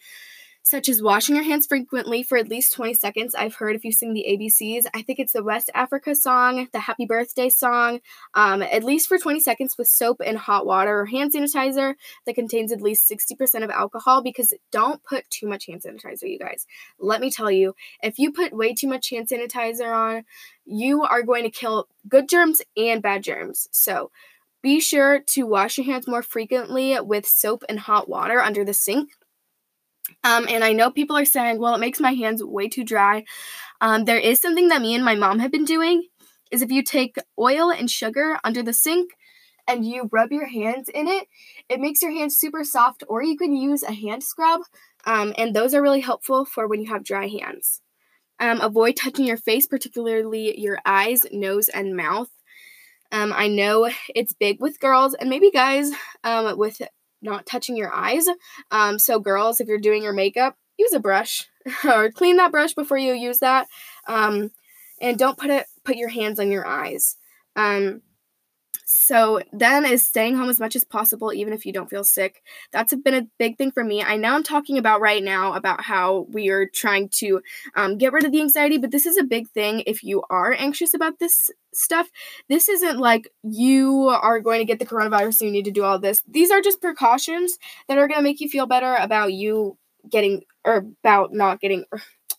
such 0.63 0.87
as 0.87 1.01
washing 1.01 1.35
your 1.35 1.43
hands 1.43 1.67
frequently 1.67 2.23
for 2.23 2.37
at 2.37 2.47
least 2.47 2.73
20 2.73 2.93
seconds. 2.93 3.35
I've 3.35 3.55
heard 3.55 3.75
if 3.75 3.83
you 3.83 3.91
sing 3.91 4.13
the 4.13 4.25
ABCs, 4.27 4.85
I 4.93 5.01
think 5.01 5.19
it's 5.19 5.33
the 5.33 5.43
West 5.43 5.69
Africa 5.75 6.15
song, 6.15 6.69
the 6.71 6.79
Happy 6.79 7.05
Birthday 7.05 7.49
song, 7.49 7.99
um, 8.33 8.61
at 8.61 8.83
least 8.83 9.09
for 9.09 9.17
20 9.17 9.41
seconds 9.41 9.77
with 9.77 9.89
soap 9.89 10.21
and 10.25 10.37
hot 10.37 10.65
water 10.65 11.01
or 11.01 11.05
hand 11.05 11.33
sanitizer 11.33 11.95
that 12.25 12.35
contains 12.35 12.71
at 12.71 12.81
least 12.81 13.11
60% 13.11 13.63
of 13.63 13.69
alcohol 13.69 14.23
because 14.23 14.53
don't 14.71 15.03
put 15.03 15.29
too 15.29 15.47
much 15.47 15.65
hand 15.65 15.81
sanitizer, 15.81 16.29
you 16.29 16.39
guys. 16.39 16.65
Let 16.97 17.19
me 17.19 17.29
tell 17.29 17.51
you, 17.51 17.75
if 18.01 18.17
you 18.17 18.31
put 18.31 18.53
way 18.53 18.73
too 18.73 18.87
much 18.87 19.09
hand 19.09 19.27
sanitizer 19.27 19.93
on, 19.93 20.23
you 20.65 21.03
are 21.03 21.23
going 21.23 21.43
to 21.43 21.51
kill 21.51 21.89
good 22.07 22.29
germs 22.29 22.61
and 22.77 23.01
bad 23.01 23.23
germs. 23.23 23.67
So, 23.71 24.11
be 24.61 24.79
sure 24.79 25.19
to 25.19 25.43
wash 25.45 25.77
your 25.77 25.83
hands 25.83 26.07
more 26.07 26.23
frequently 26.23 26.97
with 27.01 27.27
soap 27.27 27.65
and 27.67 27.81
hot 27.81 28.07
water 28.07 28.39
under 28.39 28.63
the 28.63 28.73
sink 28.73 29.09
um, 30.23 30.47
and 30.49 30.63
I 30.63 30.73
know 30.73 30.91
people 30.91 31.17
are 31.17 31.25
saying, 31.25 31.59
well, 31.59 31.75
it 31.75 31.79
makes 31.79 31.99
my 31.99 32.13
hands 32.13 32.43
way 32.43 32.67
too 32.67 32.83
dry. 32.83 33.23
Um, 33.81 34.05
there 34.05 34.17
is 34.17 34.39
something 34.39 34.69
that 34.69 34.81
me 34.81 34.95
and 34.95 35.03
my 35.03 35.15
mom 35.15 35.39
have 35.39 35.51
been 35.51 35.65
doing 35.65 36.07
is 36.51 36.61
if 36.61 36.71
you 36.71 36.83
take 36.83 37.17
oil 37.39 37.71
and 37.71 37.89
sugar 37.89 38.37
under 38.43 38.61
the 38.61 38.73
sink 38.73 39.11
and 39.67 39.85
you 39.85 40.09
rub 40.11 40.31
your 40.31 40.47
hands 40.47 40.89
in 40.89 41.07
it, 41.07 41.27
it 41.69 41.79
makes 41.79 42.01
your 42.01 42.11
hands 42.11 42.37
super 42.37 42.63
soft, 42.63 43.03
or 43.07 43.23
you 43.23 43.37
can 43.37 43.55
use 43.55 43.83
a 43.83 43.93
hand 43.93 44.23
scrub. 44.23 44.61
Um, 45.05 45.33
and 45.37 45.55
those 45.55 45.73
are 45.73 45.81
really 45.81 46.01
helpful 46.01 46.45
for 46.45 46.67
when 46.67 46.81
you 46.81 46.87
have 46.87 47.03
dry 47.03 47.27
hands. 47.27 47.81
Um, 48.39 48.61
avoid 48.61 48.95
touching 48.95 49.25
your 49.25 49.37
face, 49.37 49.65
particularly 49.65 50.59
your 50.59 50.79
eyes, 50.85 51.25
nose, 51.31 51.69
and 51.69 51.95
mouth. 51.95 52.29
Um, 53.11 53.31
I 53.35 53.47
know 53.47 53.89
it's 54.13 54.33
big 54.33 54.59
with 54.59 54.79
girls 54.79 55.13
and 55.13 55.29
maybe 55.29 55.51
guys 55.51 55.91
um, 56.23 56.57
with 56.57 56.81
not 57.23 57.45
touching 57.45 57.75
your 57.75 57.93
eyes. 57.93 58.25
Um, 58.71 58.99
so, 58.99 59.19
girls, 59.19 59.59
if 59.59 59.67
you're 59.67 59.79
doing 59.79 60.03
your 60.03 60.13
makeup, 60.13 60.55
use 60.77 60.93
a 60.93 60.99
brush 60.99 61.47
or 61.83 62.11
clean 62.11 62.37
that 62.37 62.51
brush 62.51 62.73
before 62.73 62.97
you 62.97 63.13
use 63.13 63.39
that. 63.39 63.67
Um, 64.07 64.51
and 65.01 65.17
don't 65.17 65.37
put 65.37 65.49
it 65.49 65.65
put 65.83 65.95
your 65.95 66.09
hands 66.09 66.39
on 66.39 66.51
your 66.51 66.65
eyes. 66.65 67.17
Um, 67.55 68.01
so 68.95 69.41
then 69.51 69.85
is 69.85 70.05
staying 70.05 70.37
home 70.37 70.49
as 70.49 70.59
much 70.59 70.75
as 70.75 70.85
possible, 70.85 71.33
even 71.33 71.51
if 71.51 71.65
you 71.65 71.73
don't 71.73 71.89
feel 71.89 72.03
sick. 72.03 72.43
That's 72.71 72.93
been 72.93 73.15
a 73.15 73.27
big 73.39 73.57
thing 73.57 73.71
for 73.71 73.83
me. 73.83 74.03
I 74.03 74.17
know 74.17 74.33
I'm 74.33 74.43
talking 74.43 74.77
about 74.77 75.01
right 75.01 75.23
now 75.23 75.53
about 75.53 75.81
how 75.81 76.27
we 76.29 76.49
are 76.49 76.67
trying 76.67 77.09
to 77.09 77.41
um, 77.75 77.97
get 77.97 78.13
rid 78.13 78.23
of 78.23 78.31
the 78.31 78.39
anxiety, 78.39 78.77
but 78.77 78.91
this 78.91 79.05
is 79.05 79.17
a 79.17 79.23
big 79.23 79.49
thing 79.49 79.83
if 79.87 80.03
you 80.03 80.23
are 80.29 80.53
anxious 80.53 80.93
about 80.93 81.19
this 81.19 81.49
stuff. 81.73 82.09
This 82.49 82.69
isn't 82.69 82.99
like 82.99 83.27
you 83.41 84.09
are 84.09 84.39
going 84.39 84.59
to 84.59 84.65
get 84.65 84.79
the 84.79 84.85
coronavirus, 84.85 85.35
so 85.35 85.45
you 85.45 85.51
need 85.51 85.65
to 85.65 85.71
do 85.71 85.83
all 85.83 85.97
this. 85.97 86.23
These 86.27 86.51
are 86.51 86.61
just 86.61 86.81
precautions 86.81 87.57
that 87.87 87.97
are 87.97 88.07
going 88.07 88.19
to 88.19 88.23
make 88.23 88.41
you 88.41 88.49
feel 88.49 88.67
better 88.67 88.95
about 88.95 89.33
you 89.33 89.77
getting 90.09 90.43
or 90.63 90.85
about 91.03 91.33
not 91.33 91.59
getting. 91.59 91.85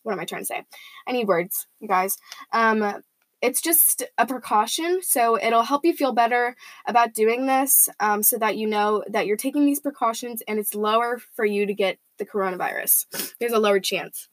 What 0.05 0.13
am 0.13 0.21
I 0.21 0.25
trying 0.25 0.43
to 0.43 0.47
say? 0.47 0.65
I 1.09 1.13
need 1.13 1.27
words, 1.27 1.67
you 1.81 1.89
guys. 1.89 2.17
Um, 2.53 3.03
it's 3.45 3.61
just 3.61 4.03
a 4.17 4.25
precaution. 4.25 5.01
So 5.03 5.37
it'll 5.37 5.65
help 5.65 5.85
you 5.85 5.93
feel 5.93 6.13
better 6.13 6.57
about 6.87 7.13
doing 7.13 7.45
this 7.45 7.91
um, 8.01 8.23
so 8.23 8.39
that 8.39 8.57
you 8.57 8.67
know 8.67 9.05
that 9.07 9.27
you're 9.27 9.37
taking 9.37 9.67
these 9.67 9.81
precautions 9.81 10.43
and 10.49 10.59
it's 10.59 10.75
lower 10.75 11.21
for 11.35 11.45
you 11.45 11.67
to 11.67 11.75
get 11.75 11.99
the 12.17 12.25
coronavirus. 12.25 13.35
There's 13.39 13.53
a 13.53 13.59
lower 13.59 13.81
chance. 13.81 14.31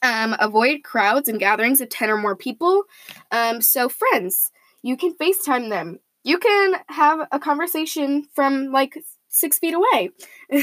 Um, 0.00 0.36
avoid 0.38 0.84
crowds 0.84 1.28
and 1.28 1.40
gatherings 1.40 1.80
of 1.80 1.88
10 1.88 2.08
or 2.08 2.16
more 2.16 2.36
people. 2.36 2.84
Um, 3.32 3.60
so, 3.60 3.88
friends, 3.88 4.52
you 4.82 4.96
can 4.96 5.16
FaceTime 5.16 5.68
them. 5.68 5.98
You 6.22 6.38
can 6.38 6.74
have 6.88 7.26
a 7.32 7.40
conversation 7.40 8.28
from 8.32 8.70
like 8.70 8.96
six 9.28 9.58
feet 9.58 9.74
away. 9.74 10.10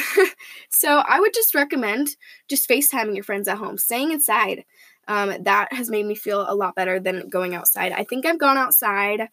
so, 0.69 1.03
I 1.05 1.19
would 1.19 1.33
just 1.33 1.53
recommend 1.53 2.15
just 2.47 2.69
FaceTiming 2.69 3.15
your 3.15 3.25
friends 3.25 3.49
at 3.49 3.57
home, 3.57 3.77
staying 3.77 4.13
inside 4.13 4.63
um, 5.07 5.35
that 5.43 5.73
has 5.73 5.89
made 5.89 6.05
me 6.05 6.15
feel 6.15 6.45
a 6.47 6.55
lot 6.55 6.75
better 6.75 6.99
than 6.99 7.29
going 7.29 7.55
outside. 7.55 7.91
I 7.91 8.03
think 8.03 8.25
I've 8.25 8.39
gone 8.39 8.57
outside 8.57 9.29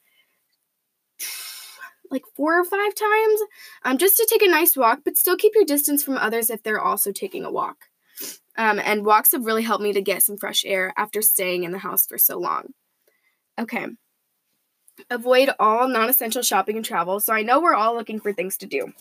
like 2.10 2.24
four 2.36 2.58
or 2.58 2.64
five 2.64 2.94
times 2.94 3.40
um, 3.84 3.98
just 3.98 4.16
to 4.16 4.26
take 4.28 4.42
a 4.42 4.50
nice 4.50 4.76
walk, 4.76 5.00
but 5.04 5.16
still 5.16 5.36
keep 5.36 5.54
your 5.54 5.64
distance 5.64 6.02
from 6.02 6.16
others 6.16 6.50
if 6.50 6.62
they're 6.62 6.80
also 6.80 7.12
taking 7.12 7.44
a 7.44 7.52
walk. 7.52 7.86
Um, 8.56 8.78
and 8.78 9.06
walks 9.06 9.32
have 9.32 9.46
really 9.46 9.62
helped 9.62 9.82
me 9.82 9.92
to 9.92 10.02
get 10.02 10.22
some 10.22 10.36
fresh 10.36 10.64
air 10.64 10.92
after 10.96 11.22
staying 11.22 11.64
in 11.64 11.72
the 11.72 11.78
house 11.78 12.06
for 12.06 12.18
so 12.18 12.38
long. 12.38 12.74
Okay. 13.58 13.86
Avoid 15.08 15.50
all 15.58 15.88
non 15.88 16.10
essential 16.10 16.42
shopping 16.42 16.76
and 16.76 16.84
travel. 16.84 17.20
So 17.20 17.32
I 17.32 17.42
know 17.42 17.60
we're 17.60 17.74
all 17.74 17.94
looking 17.94 18.20
for 18.20 18.32
things 18.32 18.56
to 18.58 18.66
do. 18.66 18.92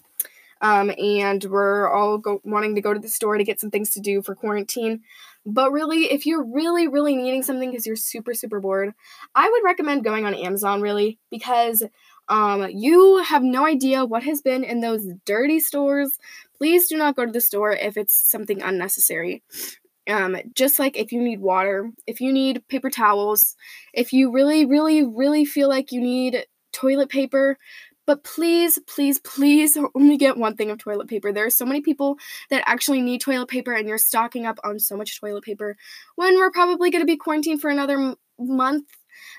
Um, 0.62 0.92
and 0.98 1.44
we're 1.46 1.89
all 1.89 2.18
go- 2.18 2.42
wanting 2.44 2.75
to 2.75 2.82
go 2.82 2.94
to 2.94 3.00
the 3.00 3.10
store 3.10 3.38
to 3.38 3.44
get 3.44 3.60
some 3.60 3.72
things 3.72 3.92
to 3.92 4.00
do 4.00 4.22
for 4.22 4.36
quarantine. 4.36 5.01
But 5.46 5.72
really, 5.72 6.12
if 6.12 6.25
you're 6.25 6.44
really, 6.44 6.88
really 6.88 7.16
needing 7.16 7.44
something 7.44 7.72
because 7.72 7.88
you're 7.88 7.96
super, 7.96 8.34
super 8.34 8.60
bored, 8.60 8.94
I 9.36 9.50
would 9.50 9.63
recommend 9.63 10.04
going 10.04 10.25
on 10.25 10.34
Amazon, 10.34 10.82
really, 10.82 11.18
because 11.32 11.84
um, 12.28 12.70
you 12.70 13.18
have 13.18 13.42
no 13.42 13.66
idea 13.66 14.06
what 14.06 14.24
has 14.24 14.42
been 14.42 14.63
in 14.63 14.82
those 14.82 15.08
dirty 15.25 15.60
stores. 15.60 16.20
Please 16.58 16.88
do 16.88 16.98
not 16.98 17.16
go 17.16 17.25
to 17.25 17.32
the 17.32 17.42
store 17.42 17.72
if 17.72 17.98
it's 17.98 18.13
something 18.13 18.62
unnecessary. 18.62 19.42
Um, 20.10 20.38
just 20.56 20.80
like 20.80 20.98
if 20.98 21.12
you 21.12 21.22
need 21.22 21.39
water, 21.39 21.92
if 22.08 22.20
you 22.20 22.34
need 22.34 22.68
paper 22.68 22.89
towels, 22.89 23.56
if 23.94 24.12
you 24.12 24.32
really, 24.32 24.66
really, 24.66 25.04
really 25.04 25.46
feel 25.46 25.70
like 25.70 25.92
you 25.92 26.01
need 26.01 26.46
toilet 26.72 27.10
paper, 27.10 27.58
but 28.10 28.24
please, 28.24 28.80
please, 28.88 29.20
please 29.20 29.78
only 29.96 30.18
get 30.18 30.36
one 30.36 30.56
thing 30.56 30.72
of 30.72 30.80
toilet 30.80 31.08
paper. 31.08 31.32
There 31.32 31.46
are 31.46 31.51
so 31.51 31.63
many 31.63 31.80
people 31.80 32.18
that 32.50 32.63
actually 32.66 33.04
need 33.04 33.22
toilet 33.22 33.50
paper, 33.50 33.72
and 33.72 33.88
you're 33.88 34.00
stocking 34.00 34.48
up 34.48 34.58
on 34.63 34.80
so 34.80 34.98
much 34.98 35.20
toilet 35.20 35.44
paper 35.44 35.78
when 36.16 36.34
we're 36.36 36.50
probably 36.50 36.89
going 36.89 37.04
to 37.04 37.06
be 37.06 37.18
quarantined 37.18 37.62
for 37.62 37.70
another 37.70 38.00
m- 38.00 38.16
month. 38.39 38.88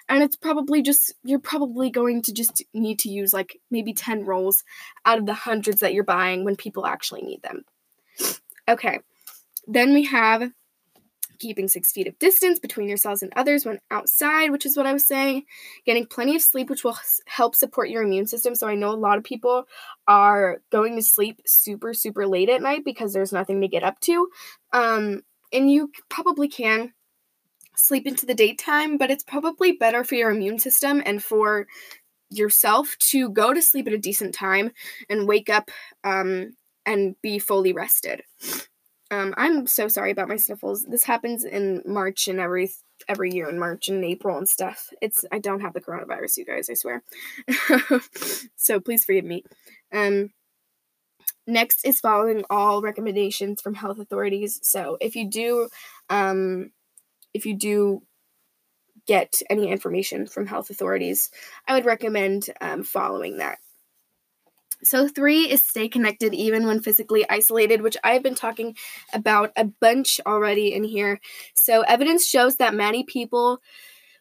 And 0.08 0.22
it's 0.22 0.36
probably 0.36 0.82
just, 0.82 1.12
you're 1.24 1.40
probably 1.40 1.90
going 1.90 2.22
to 2.22 2.32
just 2.32 2.62
need 2.72 3.00
to 3.00 3.08
use 3.08 3.32
like 3.32 3.58
maybe 3.72 3.92
10 3.92 4.24
rolls 4.24 4.62
out 5.04 5.18
of 5.18 5.26
the 5.26 5.34
hundreds 5.34 5.80
that 5.80 5.92
you're 5.92 6.04
buying 6.04 6.44
when 6.44 6.54
people 6.54 6.86
actually 6.86 7.22
need 7.22 7.42
them. 7.42 7.64
Okay, 8.68 9.00
then 9.66 9.94
we 9.94 10.04
have 10.04 10.52
keeping 11.40 11.66
six 11.66 11.90
feet 11.90 12.06
of 12.06 12.18
distance 12.18 12.58
between 12.58 12.88
yourselves 12.88 13.22
and 13.22 13.32
others 13.34 13.64
when 13.64 13.80
outside, 13.90 14.50
which 14.50 14.66
is 14.66 14.76
what 14.76 14.86
I 14.86 14.92
was 14.92 15.06
saying, 15.06 15.44
getting 15.84 16.06
plenty 16.06 16.36
of 16.36 16.42
sleep, 16.42 16.70
which 16.70 16.84
will 16.84 16.96
help 17.26 17.56
support 17.56 17.90
your 17.90 18.02
immune 18.02 18.26
system. 18.26 18.54
So 18.54 18.68
I 18.68 18.74
know 18.74 18.90
a 18.90 18.94
lot 18.94 19.18
of 19.18 19.24
people 19.24 19.64
are 20.06 20.60
going 20.70 20.96
to 20.96 21.02
sleep 21.02 21.40
super, 21.46 21.94
super 21.94 22.26
late 22.26 22.48
at 22.48 22.62
night 22.62 22.84
because 22.84 23.12
there's 23.12 23.32
nothing 23.32 23.60
to 23.62 23.68
get 23.68 23.82
up 23.82 23.98
to. 24.00 24.28
Um, 24.72 25.22
and 25.52 25.70
you 25.70 25.90
probably 26.08 26.48
can 26.48 26.92
sleep 27.76 28.06
into 28.06 28.26
the 28.26 28.34
daytime, 28.34 28.98
but 28.98 29.10
it's 29.10 29.24
probably 29.24 29.72
better 29.72 30.04
for 30.04 30.14
your 30.14 30.30
immune 30.30 30.58
system 30.58 31.02
and 31.04 31.22
for 31.22 31.66
yourself 32.30 32.96
to 32.98 33.30
go 33.30 33.52
to 33.52 33.62
sleep 33.62 33.86
at 33.86 33.92
a 33.92 33.98
decent 33.98 34.34
time 34.34 34.70
and 35.08 35.26
wake 35.26 35.50
up 35.50 35.70
um, 36.04 36.54
and 36.86 37.16
be 37.22 37.38
fully 37.38 37.72
rested. 37.72 38.22
Um, 39.10 39.34
I'm 39.36 39.66
so 39.66 39.88
sorry 39.88 40.12
about 40.12 40.28
my 40.28 40.36
sniffles. 40.36 40.84
This 40.84 41.04
happens 41.04 41.44
in 41.44 41.82
March 41.84 42.28
and 42.28 42.38
every 42.38 42.70
every 43.08 43.32
year 43.32 43.48
in 43.48 43.58
March 43.58 43.88
and 43.88 44.04
April 44.04 44.38
and 44.38 44.48
stuff. 44.48 44.88
It's 45.02 45.24
I 45.32 45.38
don't 45.38 45.60
have 45.60 45.72
the 45.72 45.80
coronavirus, 45.80 46.36
you 46.36 46.44
guys. 46.44 46.70
I 46.70 46.74
swear. 46.74 47.02
so 48.56 48.78
please 48.78 49.04
forgive 49.04 49.24
me. 49.24 49.44
Um, 49.92 50.30
next 51.46 51.84
is 51.84 52.00
following 52.00 52.44
all 52.50 52.82
recommendations 52.82 53.60
from 53.60 53.74
health 53.74 53.98
authorities. 53.98 54.60
So 54.62 54.96
if 55.00 55.16
you 55.16 55.28
do, 55.28 55.68
um, 56.08 56.70
if 57.34 57.46
you 57.46 57.54
do 57.54 58.02
get 59.06 59.42
any 59.50 59.68
information 59.68 60.26
from 60.26 60.46
health 60.46 60.70
authorities, 60.70 61.30
I 61.66 61.74
would 61.74 61.84
recommend 61.84 62.46
um, 62.60 62.84
following 62.84 63.38
that. 63.38 63.58
So, 64.82 65.06
three 65.06 65.42
is 65.42 65.64
stay 65.64 65.88
connected 65.88 66.32
even 66.32 66.66
when 66.66 66.80
physically 66.80 67.28
isolated, 67.28 67.82
which 67.82 67.98
I've 68.02 68.22
been 68.22 68.34
talking 68.34 68.76
about 69.12 69.50
a 69.56 69.64
bunch 69.64 70.20
already 70.24 70.72
in 70.72 70.84
here. 70.84 71.20
So, 71.54 71.82
evidence 71.82 72.26
shows 72.26 72.56
that 72.56 72.74
many 72.74 73.04
people 73.04 73.60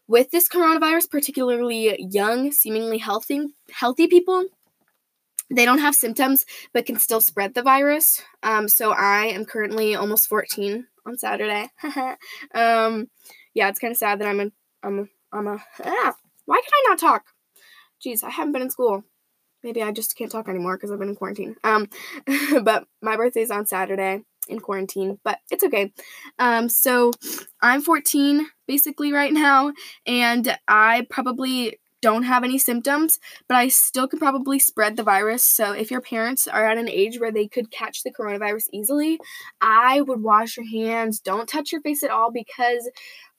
with 0.07 0.31
this 0.31 0.49
coronavirus, 0.49 1.09
particularly 1.09 1.95
young, 2.11 2.51
seemingly 2.51 2.97
healthy, 2.97 3.47
healthy 3.71 4.07
people, 4.07 4.45
they 5.49 5.65
don't 5.65 5.79
have 5.79 5.95
symptoms 5.95 6.45
but 6.73 6.85
can 6.85 6.97
still 6.97 7.21
spread 7.21 7.53
the 7.53 7.63
virus. 7.63 8.21
Um, 8.43 8.67
so, 8.67 8.91
I 8.91 9.27
am 9.27 9.45
currently 9.45 9.95
almost 9.95 10.27
14 10.27 10.85
on 11.05 11.17
Saturday. 11.17 11.69
um, 12.53 13.07
yeah, 13.53 13.69
it's 13.69 13.79
kind 13.79 13.91
of 13.91 13.97
sad 13.97 14.19
that 14.19 14.27
I'm 14.27 14.41
a, 14.41 14.51
I'm 14.83 14.99
a, 14.99 15.05
I'm 15.31 15.47
a, 15.47 15.63
ah, 15.85 16.15
why 16.45 16.61
can 16.61 16.71
I 16.73 16.85
not 16.89 16.99
talk? 16.99 17.23
Jeez, 18.05 18.25
I 18.25 18.29
haven't 18.29 18.51
been 18.51 18.61
in 18.61 18.69
school 18.69 19.05
maybe 19.63 19.81
I 19.81 19.91
just 19.91 20.17
can't 20.17 20.31
talk 20.31 20.47
anymore 20.47 20.77
because 20.77 20.91
I've 20.91 20.99
been 20.99 21.09
in 21.09 21.15
quarantine. 21.15 21.55
Um, 21.63 21.89
but 22.63 22.85
my 23.01 23.15
birthday's 23.15 23.51
on 23.51 23.65
Saturday 23.65 24.21
in 24.47 24.59
quarantine, 24.59 25.19
but 25.23 25.39
it's 25.51 25.63
okay. 25.63 25.91
Um, 26.39 26.69
so 26.69 27.11
I'm 27.61 27.81
14 27.81 28.47
basically 28.67 29.13
right 29.13 29.33
now, 29.33 29.73
and 30.05 30.57
I 30.67 31.07
probably 31.09 31.79
don't 32.01 32.23
have 32.23 32.43
any 32.43 32.57
symptoms, 32.57 33.19
but 33.47 33.55
I 33.55 33.67
still 33.67 34.07
could 34.07 34.19
probably 34.19 34.57
spread 34.59 34.95
the 34.95 35.03
virus. 35.03 35.43
So 35.43 35.73
if 35.73 35.91
your 35.91 36.01
parents 36.01 36.47
are 36.47 36.65
at 36.65 36.77
an 36.77 36.89
age 36.89 37.19
where 37.19 37.31
they 37.31 37.47
could 37.47 37.71
catch 37.71 38.03
the 38.03 38.11
coronavirus 38.11 38.67
easily, 38.71 39.19
I 39.59 40.01
would 40.01 40.21
wash 40.21 40.57
your 40.57 40.65
hands. 40.65 41.19
Don't 41.19 41.49
touch 41.49 41.71
your 41.71 41.81
face 41.81 42.03
at 42.03 42.11
all 42.11 42.31
because 42.31 42.89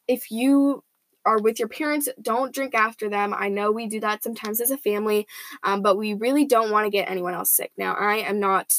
if 0.06 0.30
you 0.30 0.82
are 1.24 1.40
with 1.40 1.58
your 1.58 1.68
parents, 1.68 2.08
don't 2.20 2.54
drink 2.54 2.74
after 2.74 3.08
them. 3.08 3.34
I 3.36 3.48
know 3.48 3.70
we 3.70 3.86
do 3.86 4.00
that 4.00 4.22
sometimes 4.22 4.60
as 4.60 4.70
a 4.70 4.78
family, 4.78 5.26
um, 5.62 5.82
but 5.82 5.96
we 5.96 6.14
really 6.14 6.44
don't 6.44 6.70
want 6.70 6.86
to 6.86 6.90
get 6.90 7.10
anyone 7.10 7.34
else 7.34 7.50
sick. 7.50 7.72
Now, 7.76 7.94
I 7.94 8.16
am 8.16 8.40
not 8.40 8.74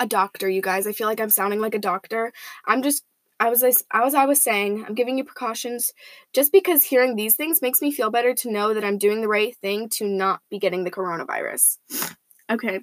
a 0.00 0.06
doctor, 0.06 0.48
you 0.48 0.62
guys. 0.62 0.86
I 0.86 0.92
feel 0.92 1.06
like 1.06 1.20
I'm 1.20 1.30
sounding 1.30 1.60
like 1.60 1.74
a 1.74 1.78
doctor. 1.78 2.32
I'm 2.66 2.82
just 2.82 3.04
I 3.40 3.48
was 3.48 3.62
as 3.62 3.84
I 3.92 4.26
was 4.26 4.42
saying, 4.42 4.84
I'm 4.86 4.94
giving 4.94 5.16
you 5.16 5.24
precautions 5.24 5.92
just 6.34 6.52
because 6.52 6.84
hearing 6.84 7.16
these 7.16 7.36
things 7.36 7.62
makes 7.62 7.80
me 7.80 7.90
feel 7.90 8.10
better 8.10 8.34
to 8.34 8.50
know 8.50 8.74
that 8.74 8.84
I'm 8.84 8.98
doing 8.98 9.22
the 9.22 9.28
right 9.28 9.56
thing 9.56 9.88
to 9.90 10.06
not 10.06 10.40
be 10.50 10.58
getting 10.58 10.84
the 10.84 10.90
coronavirus. 10.90 11.78
Okay. 12.50 12.80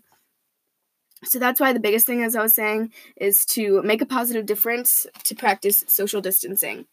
So 1.23 1.37
that's 1.37 1.59
why 1.59 1.73
the 1.73 1.79
biggest 1.79 2.07
thing 2.07 2.23
as 2.23 2.35
I 2.35 2.41
was 2.41 2.55
saying 2.55 2.91
is 3.15 3.45
to 3.47 3.81
make 3.83 4.01
a 4.01 4.05
positive 4.05 4.45
difference 4.45 5.05
to 5.25 5.35
practice 5.35 5.83
social 5.87 6.21
distancing. 6.21 6.85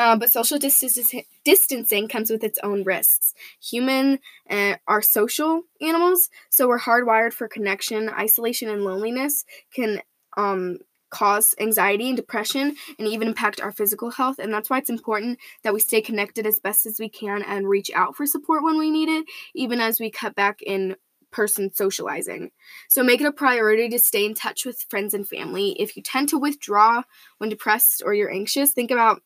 Uh, 0.00 0.16
but 0.16 0.32
social 0.32 0.58
distancing 0.58 2.08
comes 2.08 2.30
with 2.30 2.42
its 2.42 2.58
own 2.62 2.82
risks. 2.84 3.34
Human 3.60 4.18
uh, 4.48 4.76
are 4.88 5.02
social 5.02 5.64
animals, 5.82 6.30
so 6.48 6.66
we're 6.66 6.78
hardwired 6.78 7.34
for 7.34 7.46
connection. 7.46 8.08
Isolation 8.08 8.70
and 8.70 8.82
loneliness 8.82 9.44
can 9.74 10.00
um, 10.38 10.78
cause 11.10 11.54
anxiety 11.60 12.08
and 12.08 12.16
depression 12.16 12.76
and 12.98 13.08
even 13.08 13.28
impact 13.28 13.60
our 13.60 13.72
physical 13.72 14.10
health. 14.10 14.38
And 14.38 14.50
that's 14.54 14.70
why 14.70 14.78
it's 14.78 14.88
important 14.88 15.38
that 15.64 15.74
we 15.74 15.80
stay 15.80 16.00
connected 16.00 16.46
as 16.46 16.58
best 16.58 16.86
as 16.86 16.98
we 16.98 17.10
can 17.10 17.42
and 17.42 17.68
reach 17.68 17.90
out 17.94 18.16
for 18.16 18.24
support 18.24 18.64
when 18.64 18.78
we 18.78 18.90
need 18.90 19.10
it, 19.10 19.26
even 19.54 19.82
as 19.82 20.00
we 20.00 20.10
cut 20.10 20.34
back 20.34 20.62
in 20.62 20.96
person 21.30 21.74
socializing. 21.74 22.52
So 22.88 23.02
make 23.02 23.20
it 23.20 23.26
a 23.26 23.32
priority 23.32 23.90
to 23.90 23.98
stay 23.98 24.24
in 24.24 24.32
touch 24.32 24.64
with 24.64 24.86
friends 24.88 25.12
and 25.12 25.28
family. 25.28 25.72
If 25.78 25.94
you 25.94 26.02
tend 26.02 26.30
to 26.30 26.38
withdraw 26.38 27.02
when 27.36 27.50
depressed 27.50 28.02
or 28.02 28.14
you're 28.14 28.32
anxious, 28.32 28.72
think 28.72 28.90
about 28.90 29.20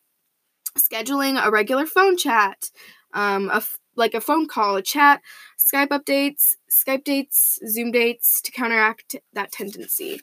scheduling 0.77 1.43
a 1.43 1.51
regular 1.51 1.85
phone 1.85 2.17
chat, 2.17 2.69
um, 3.13 3.49
a 3.49 3.57
f- 3.57 3.77
like 3.95 4.13
a 4.13 4.21
phone 4.21 4.47
call, 4.47 4.75
a 4.75 4.81
chat, 4.81 5.21
Skype 5.57 5.87
updates, 5.89 6.55
Skype 6.69 7.03
dates, 7.03 7.59
Zoom 7.67 7.91
dates 7.91 8.41
to 8.41 8.51
counteract 8.51 9.15
that 9.33 9.51
tendency. 9.51 10.21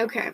Okay. 0.00 0.32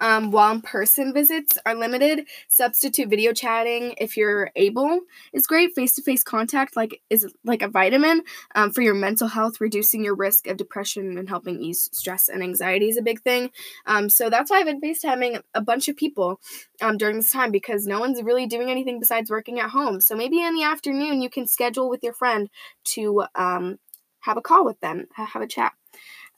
Um, 0.00 0.30
while 0.30 0.52
in-person 0.52 1.14
visits 1.14 1.56
are 1.64 1.74
limited, 1.74 2.26
substitute 2.48 3.08
video 3.08 3.32
chatting 3.32 3.94
if 3.98 4.16
you're 4.16 4.50
able 4.56 5.00
is 5.32 5.46
great. 5.46 5.74
Face-to-face 5.74 6.22
contact 6.24 6.76
like 6.76 7.00
is 7.10 7.32
like 7.44 7.62
a 7.62 7.68
vitamin 7.68 8.22
um, 8.54 8.72
for 8.72 8.82
your 8.82 8.94
mental 8.94 9.28
health, 9.28 9.60
reducing 9.60 10.04
your 10.04 10.14
risk 10.14 10.46
of 10.46 10.56
depression 10.56 11.16
and 11.16 11.28
helping 11.28 11.60
ease 11.62 11.88
stress 11.92 12.28
and 12.28 12.42
anxiety 12.42 12.88
is 12.88 12.96
a 12.96 13.02
big 13.02 13.22
thing. 13.22 13.50
Um, 13.86 14.08
so 14.10 14.30
that's 14.30 14.50
why 14.50 14.58
I've 14.58 14.66
been 14.66 14.80
FaceTiming 14.80 15.40
a 15.54 15.60
bunch 15.60 15.88
of 15.88 15.96
people 15.96 16.40
um, 16.80 16.96
during 16.96 17.16
this 17.16 17.30
time 17.30 17.52
because 17.52 17.86
no 17.86 18.00
one's 18.00 18.22
really 18.22 18.46
doing 18.46 18.70
anything 18.70 18.98
besides 18.98 19.30
working 19.30 19.60
at 19.60 19.70
home. 19.70 20.00
So 20.00 20.16
maybe 20.16 20.40
in 20.40 20.54
the 20.54 20.64
afternoon 20.64 21.22
you 21.22 21.30
can 21.30 21.46
schedule 21.46 21.88
with 21.88 22.02
your 22.02 22.14
friend 22.14 22.50
to 22.84 23.24
um, 23.34 23.78
have 24.20 24.36
a 24.36 24.42
call 24.42 24.64
with 24.64 24.80
them, 24.80 25.06
have 25.14 25.42
a 25.42 25.46
chat. 25.46 25.72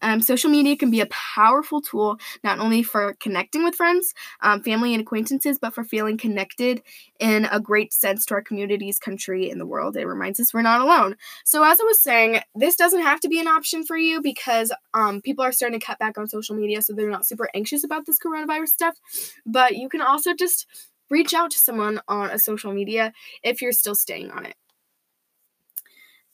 Um, 0.02 0.20
social 0.20 0.50
media 0.50 0.76
can 0.76 0.90
be 0.90 1.00
a 1.00 1.06
powerful 1.06 1.80
tool 1.80 2.18
not 2.44 2.58
only 2.58 2.82
for 2.82 3.14
connecting 3.20 3.64
with 3.64 3.74
friends, 3.74 4.14
um, 4.40 4.62
family, 4.62 4.94
and 4.94 5.00
acquaintances, 5.00 5.58
but 5.58 5.74
for 5.74 5.84
feeling 5.84 6.16
connected 6.16 6.82
in 7.18 7.46
a 7.46 7.60
great 7.60 7.92
sense 7.92 8.26
to 8.26 8.34
our 8.34 8.42
communities, 8.42 8.98
country, 8.98 9.50
and 9.50 9.60
the 9.60 9.66
world. 9.66 9.96
It 9.96 10.06
reminds 10.06 10.40
us 10.40 10.52
we're 10.52 10.62
not 10.62 10.80
alone. 10.80 11.16
So, 11.44 11.64
as 11.64 11.80
I 11.80 11.84
was 11.84 12.02
saying, 12.02 12.40
this 12.54 12.76
doesn't 12.76 13.02
have 13.02 13.20
to 13.20 13.28
be 13.28 13.40
an 13.40 13.48
option 13.48 13.84
for 13.84 13.96
you 13.96 14.20
because 14.20 14.72
um, 14.94 15.20
people 15.22 15.44
are 15.44 15.52
starting 15.52 15.78
to 15.78 15.86
cut 15.86 15.98
back 15.98 16.18
on 16.18 16.28
social 16.28 16.56
media, 16.56 16.82
so 16.82 16.92
they're 16.92 17.10
not 17.10 17.26
super 17.26 17.48
anxious 17.54 17.84
about 17.84 18.06
this 18.06 18.18
coronavirus 18.18 18.68
stuff. 18.68 18.96
But 19.44 19.76
you 19.76 19.88
can 19.88 20.02
also 20.02 20.34
just 20.34 20.66
reach 21.10 21.34
out 21.34 21.50
to 21.52 21.58
someone 21.58 22.00
on 22.08 22.30
a 22.30 22.38
social 22.38 22.72
media 22.72 23.12
if 23.42 23.62
you're 23.62 23.72
still 23.72 23.94
staying 23.94 24.30
on 24.30 24.46
it. 24.46 24.56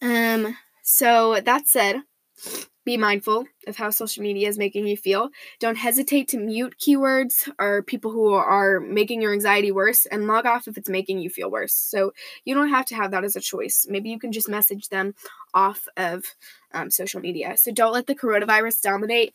Um, 0.01 0.57
so 0.83 1.41
that 1.41 1.69
said, 1.69 2.03
Be 2.85 2.97
mindful 2.97 3.45
of 3.69 3.77
how 3.77 3.91
social 3.91 4.25
media 4.25 4.49
is 4.49 4.59
making 4.59 4.87
you 4.87 4.97
feel. 4.97 5.29
Don't 5.61 5.77
hesitate 5.77 6.27
to 6.29 6.39
mute 6.39 6.75
keywords 6.81 7.49
or 7.61 7.83
people 7.83 8.11
who 8.11 8.33
are 8.33 8.81
making 8.81 9.23
your 9.23 9.33
anxiety 9.33 9.71
worse 9.71 10.05
and 10.07 10.27
log 10.27 10.47
off 10.47 10.67
if 10.67 10.77
it's 10.77 10.89
making 10.89 11.21
you 11.21 11.31
feel 11.31 11.51
worse. 11.51 11.75
So 11.75 12.13
you 12.45 12.55
don't 12.55 12.71
have 12.71 12.87
to 12.87 12.97
have 12.97 13.13
that 13.13 13.23
as 13.23 13.37
a 13.37 13.41
choice. 13.41 13.87
Maybe 13.89 14.11
you 14.11 14.19
can 14.19 14.33
just 14.33 14.49
message 14.49 14.89
them 14.89 15.15
off 15.55 15.87
of 15.97 16.25
um, 16.73 16.91
social 16.91 17.21
media. 17.21 17.57
So 17.57 17.71
don't 17.71 17.93
let 17.93 18.09
the 18.09 18.17
coronavirus 18.17 18.83
dominate 18.83 19.33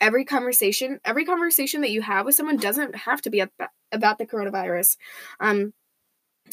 every 0.00 0.24
conversation. 0.24 1.00
Every 1.04 1.24
conversation 1.24 1.80
that 1.82 1.90
you 1.90 2.02
have 2.02 2.26
with 2.26 2.34
someone 2.34 2.56
doesn't 2.56 2.94
have 2.96 3.22
to 3.22 3.30
be 3.30 3.40
about 3.92 4.18
the 4.18 4.26
coronavirus. 4.26 4.96
Um, 5.40 5.72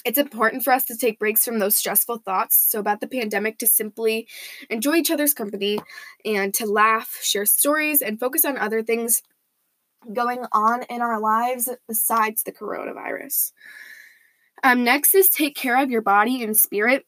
it's 0.05 0.17
important 0.17 0.63
for 0.63 0.73
us 0.73 0.83
to 0.85 0.97
take 0.97 1.19
breaks 1.19 1.45
from 1.45 1.59
those 1.59 1.75
stressful 1.75 2.19
thoughts. 2.19 2.57
So, 2.57 2.79
about 2.79 3.01
the 3.01 3.07
pandemic, 3.07 3.57
to 3.59 3.67
simply 3.67 4.27
enjoy 4.69 4.95
each 4.95 5.11
other's 5.11 5.33
company 5.33 5.79
and 6.25 6.53
to 6.55 6.65
laugh, 6.65 7.19
share 7.21 7.45
stories, 7.45 8.01
and 8.01 8.19
focus 8.19 8.45
on 8.45 8.57
other 8.57 8.83
things 8.83 9.23
going 10.13 10.45
on 10.51 10.83
in 10.83 11.01
our 11.01 11.19
lives 11.19 11.69
besides 11.87 12.43
the 12.43 12.51
coronavirus. 12.51 13.51
Um, 14.63 14.83
next 14.83 15.13
is 15.13 15.29
take 15.29 15.55
care 15.55 15.81
of 15.81 15.91
your 15.91 16.01
body 16.01 16.43
and 16.43 16.57
spirit 16.57 17.05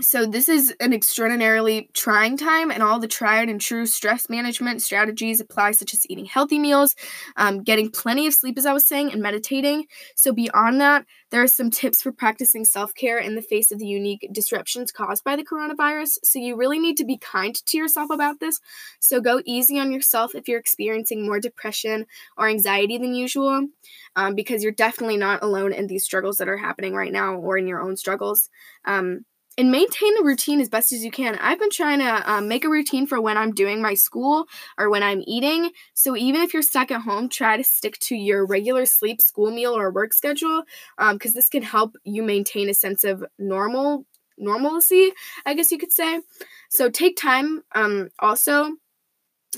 so 0.00 0.24
this 0.24 0.48
is 0.48 0.72
an 0.80 0.92
extraordinarily 0.92 1.90
trying 1.94 2.36
time 2.36 2.70
and 2.70 2.82
all 2.82 3.00
the 3.00 3.08
tried 3.08 3.48
and 3.48 3.60
true 3.60 3.86
stress 3.86 4.28
management 4.28 4.82
strategies 4.82 5.40
apply 5.40 5.72
such 5.72 5.92
as 5.94 6.08
eating 6.08 6.26
healthy 6.26 6.58
meals 6.58 6.94
um, 7.36 7.62
getting 7.62 7.90
plenty 7.90 8.26
of 8.26 8.34
sleep 8.34 8.56
as 8.56 8.66
i 8.66 8.72
was 8.72 8.86
saying 8.86 9.10
and 9.12 9.22
meditating. 9.22 9.86
So 10.14 10.32
beyond 10.32 10.80
that 10.80 11.06
there 11.30 11.42
are 11.42 11.48
some 11.48 11.70
tips 11.70 12.02
for 12.02 12.12
practicing 12.12 12.64
self-care 12.64 13.18
in 13.18 13.34
the 13.34 13.42
face 13.42 13.70
of 13.70 13.78
the 13.78 13.86
unique 13.86 14.28
disruptions 14.32 14.90
caused 14.90 15.22
by 15.24 15.36
the 15.36 15.44
coronavirus. 15.44 16.18
So 16.24 16.38
you 16.38 16.56
really 16.56 16.78
need 16.78 16.96
to 16.96 17.04
be 17.04 17.18
kind 17.18 17.54
to 17.54 17.78
yourself 17.78 18.10
about 18.10 18.40
this. 18.40 18.58
So 18.98 19.20
go 19.20 19.40
easy 19.44 19.78
on 19.78 19.92
yourself 19.92 20.34
if 20.34 20.48
you're 20.48 20.58
experiencing 20.58 21.24
more 21.24 21.38
depression 21.38 22.06
or 22.36 22.48
anxiety 22.48 22.98
than 22.98 23.14
usual 23.14 23.68
um, 24.16 24.34
because 24.34 24.62
you're 24.62 24.72
definitely 24.72 25.16
not 25.16 25.42
alone 25.42 25.72
in 25.72 25.86
these 25.86 26.04
struggles 26.04 26.38
that 26.38 26.48
are 26.48 26.56
happening 26.56 26.94
right 26.94 27.12
now 27.12 27.34
or 27.34 27.56
in 27.56 27.66
your 27.66 27.80
own 27.80 27.96
struggles. 27.96 28.50
Um, 28.84 29.24
and 29.60 29.70
maintain 29.70 30.16
a 30.18 30.24
routine 30.24 30.58
as 30.58 30.70
best 30.70 30.90
as 30.90 31.04
you 31.04 31.10
can. 31.10 31.36
I've 31.36 31.58
been 31.58 31.68
trying 31.68 31.98
to 31.98 32.32
um, 32.32 32.48
make 32.48 32.64
a 32.64 32.70
routine 32.70 33.06
for 33.06 33.20
when 33.20 33.36
I'm 33.36 33.52
doing 33.52 33.82
my 33.82 33.92
school 33.92 34.46
or 34.78 34.88
when 34.88 35.02
I'm 35.02 35.22
eating. 35.26 35.70
So 35.92 36.16
even 36.16 36.40
if 36.40 36.54
you're 36.54 36.62
stuck 36.62 36.90
at 36.90 37.02
home, 37.02 37.28
try 37.28 37.58
to 37.58 37.62
stick 37.62 37.98
to 37.98 38.16
your 38.16 38.46
regular 38.46 38.86
sleep, 38.86 39.20
school 39.20 39.50
meal, 39.50 39.76
or 39.76 39.90
work 39.90 40.14
schedule 40.14 40.62
because 40.96 41.32
um, 41.32 41.34
this 41.34 41.50
can 41.50 41.62
help 41.62 41.94
you 42.04 42.22
maintain 42.22 42.70
a 42.70 42.74
sense 42.74 43.04
of 43.04 43.22
normal 43.38 44.06
normalcy, 44.38 45.12
I 45.44 45.52
guess 45.52 45.70
you 45.70 45.76
could 45.76 45.92
say. 45.92 46.22
So 46.70 46.88
take 46.88 47.18
time 47.18 47.62
um, 47.74 48.08
also 48.18 48.70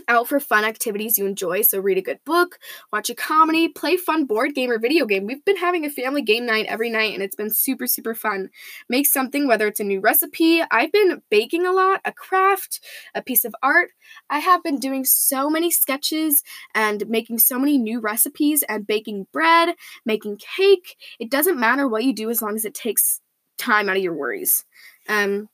out 0.08 0.28
for 0.28 0.40
fun 0.40 0.64
activities 0.64 1.18
you 1.18 1.26
enjoy. 1.26 1.62
So, 1.62 1.78
read 1.78 1.98
a 1.98 2.02
good 2.02 2.20
book, 2.24 2.58
watch 2.92 3.10
a 3.10 3.14
comedy, 3.14 3.68
play 3.68 3.96
fun 3.96 4.24
board 4.24 4.54
game 4.54 4.70
or 4.70 4.78
video 4.78 5.06
game. 5.06 5.26
We've 5.26 5.44
been 5.44 5.56
having 5.56 5.84
a 5.84 5.90
family 5.90 6.22
game 6.22 6.46
night 6.46 6.66
every 6.66 6.90
night 6.90 7.14
and 7.14 7.22
it's 7.22 7.36
been 7.36 7.50
super, 7.50 7.86
super 7.86 8.14
fun. 8.14 8.50
Make 8.88 9.06
something, 9.06 9.46
whether 9.46 9.66
it's 9.66 9.80
a 9.80 9.84
new 9.84 10.00
recipe. 10.00 10.62
I've 10.70 10.92
been 10.92 11.22
baking 11.30 11.66
a 11.66 11.72
lot, 11.72 12.00
a 12.04 12.12
craft, 12.12 12.80
a 13.14 13.22
piece 13.22 13.44
of 13.44 13.54
art. 13.62 13.90
I 14.30 14.38
have 14.38 14.62
been 14.62 14.78
doing 14.78 15.04
so 15.04 15.50
many 15.50 15.70
sketches 15.70 16.42
and 16.74 17.08
making 17.08 17.38
so 17.38 17.58
many 17.58 17.78
new 17.78 18.00
recipes 18.00 18.62
and 18.68 18.86
baking 18.86 19.26
bread, 19.32 19.74
making 20.04 20.38
cake. 20.38 20.96
It 21.18 21.30
doesn't 21.30 21.60
matter 21.60 21.86
what 21.88 22.04
you 22.04 22.14
do 22.14 22.30
as 22.30 22.42
long 22.42 22.56
as 22.56 22.64
it 22.64 22.74
takes 22.74 23.20
time 23.58 23.88
out 23.88 23.96
of 23.96 24.02
your 24.02 24.14
worries. 24.14 24.64
Um, 25.08 25.48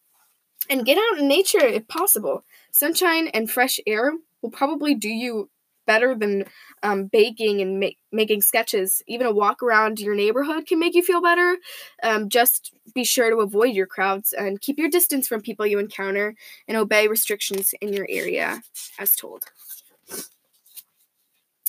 and 0.71 0.85
get 0.85 0.99
out 0.99 1.19
in 1.19 1.29
nature 1.29 1.65
if 1.65 1.89
possible. 1.89 2.45
Sunshine 2.71 3.29
and 3.29 3.51
fresh 3.51 3.81
air 3.87 4.13
will 4.43 4.51
probably 4.51 4.95
do 4.95 5.09
you 5.09 5.51
better 5.89 6.15
than 6.15 6.45
um, 6.83 7.07
baking 7.07 7.61
and 7.61 7.81
ma- 7.81 7.89
making 8.13 8.43
sketches. 8.43 9.03
Even 9.09 9.27
a 9.27 9.33
walk 9.33 9.63
around 9.63 9.99
your 9.99 10.15
neighborhood 10.15 10.67
can 10.67 10.79
make 10.79 10.95
you 10.95 11.03
feel 11.03 11.23
better. 11.23 11.57
Um, 12.03 12.29
just 12.29 12.73
be 12.95 13.05
sure 13.05 13.31
to 13.31 13.39
avoid 13.39 13.75
your 13.75 13.87
crowds 13.87 14.33
and 14.33 14.61
keep 14.61 14.79
your 14.79 14.91
distance 14.91 15.27
from 15.27 15.41
people 15.41 15.67
you 15.67 15.79
encounter 15.79 16.35
and 16.69 16.77
obey 16.77 17.09
restrictions 17.09 17.75
in 17.81 17.93
your 17.93 18.07
area 18.09 18.63
as 18.99 19.17
told. 19.17 19.45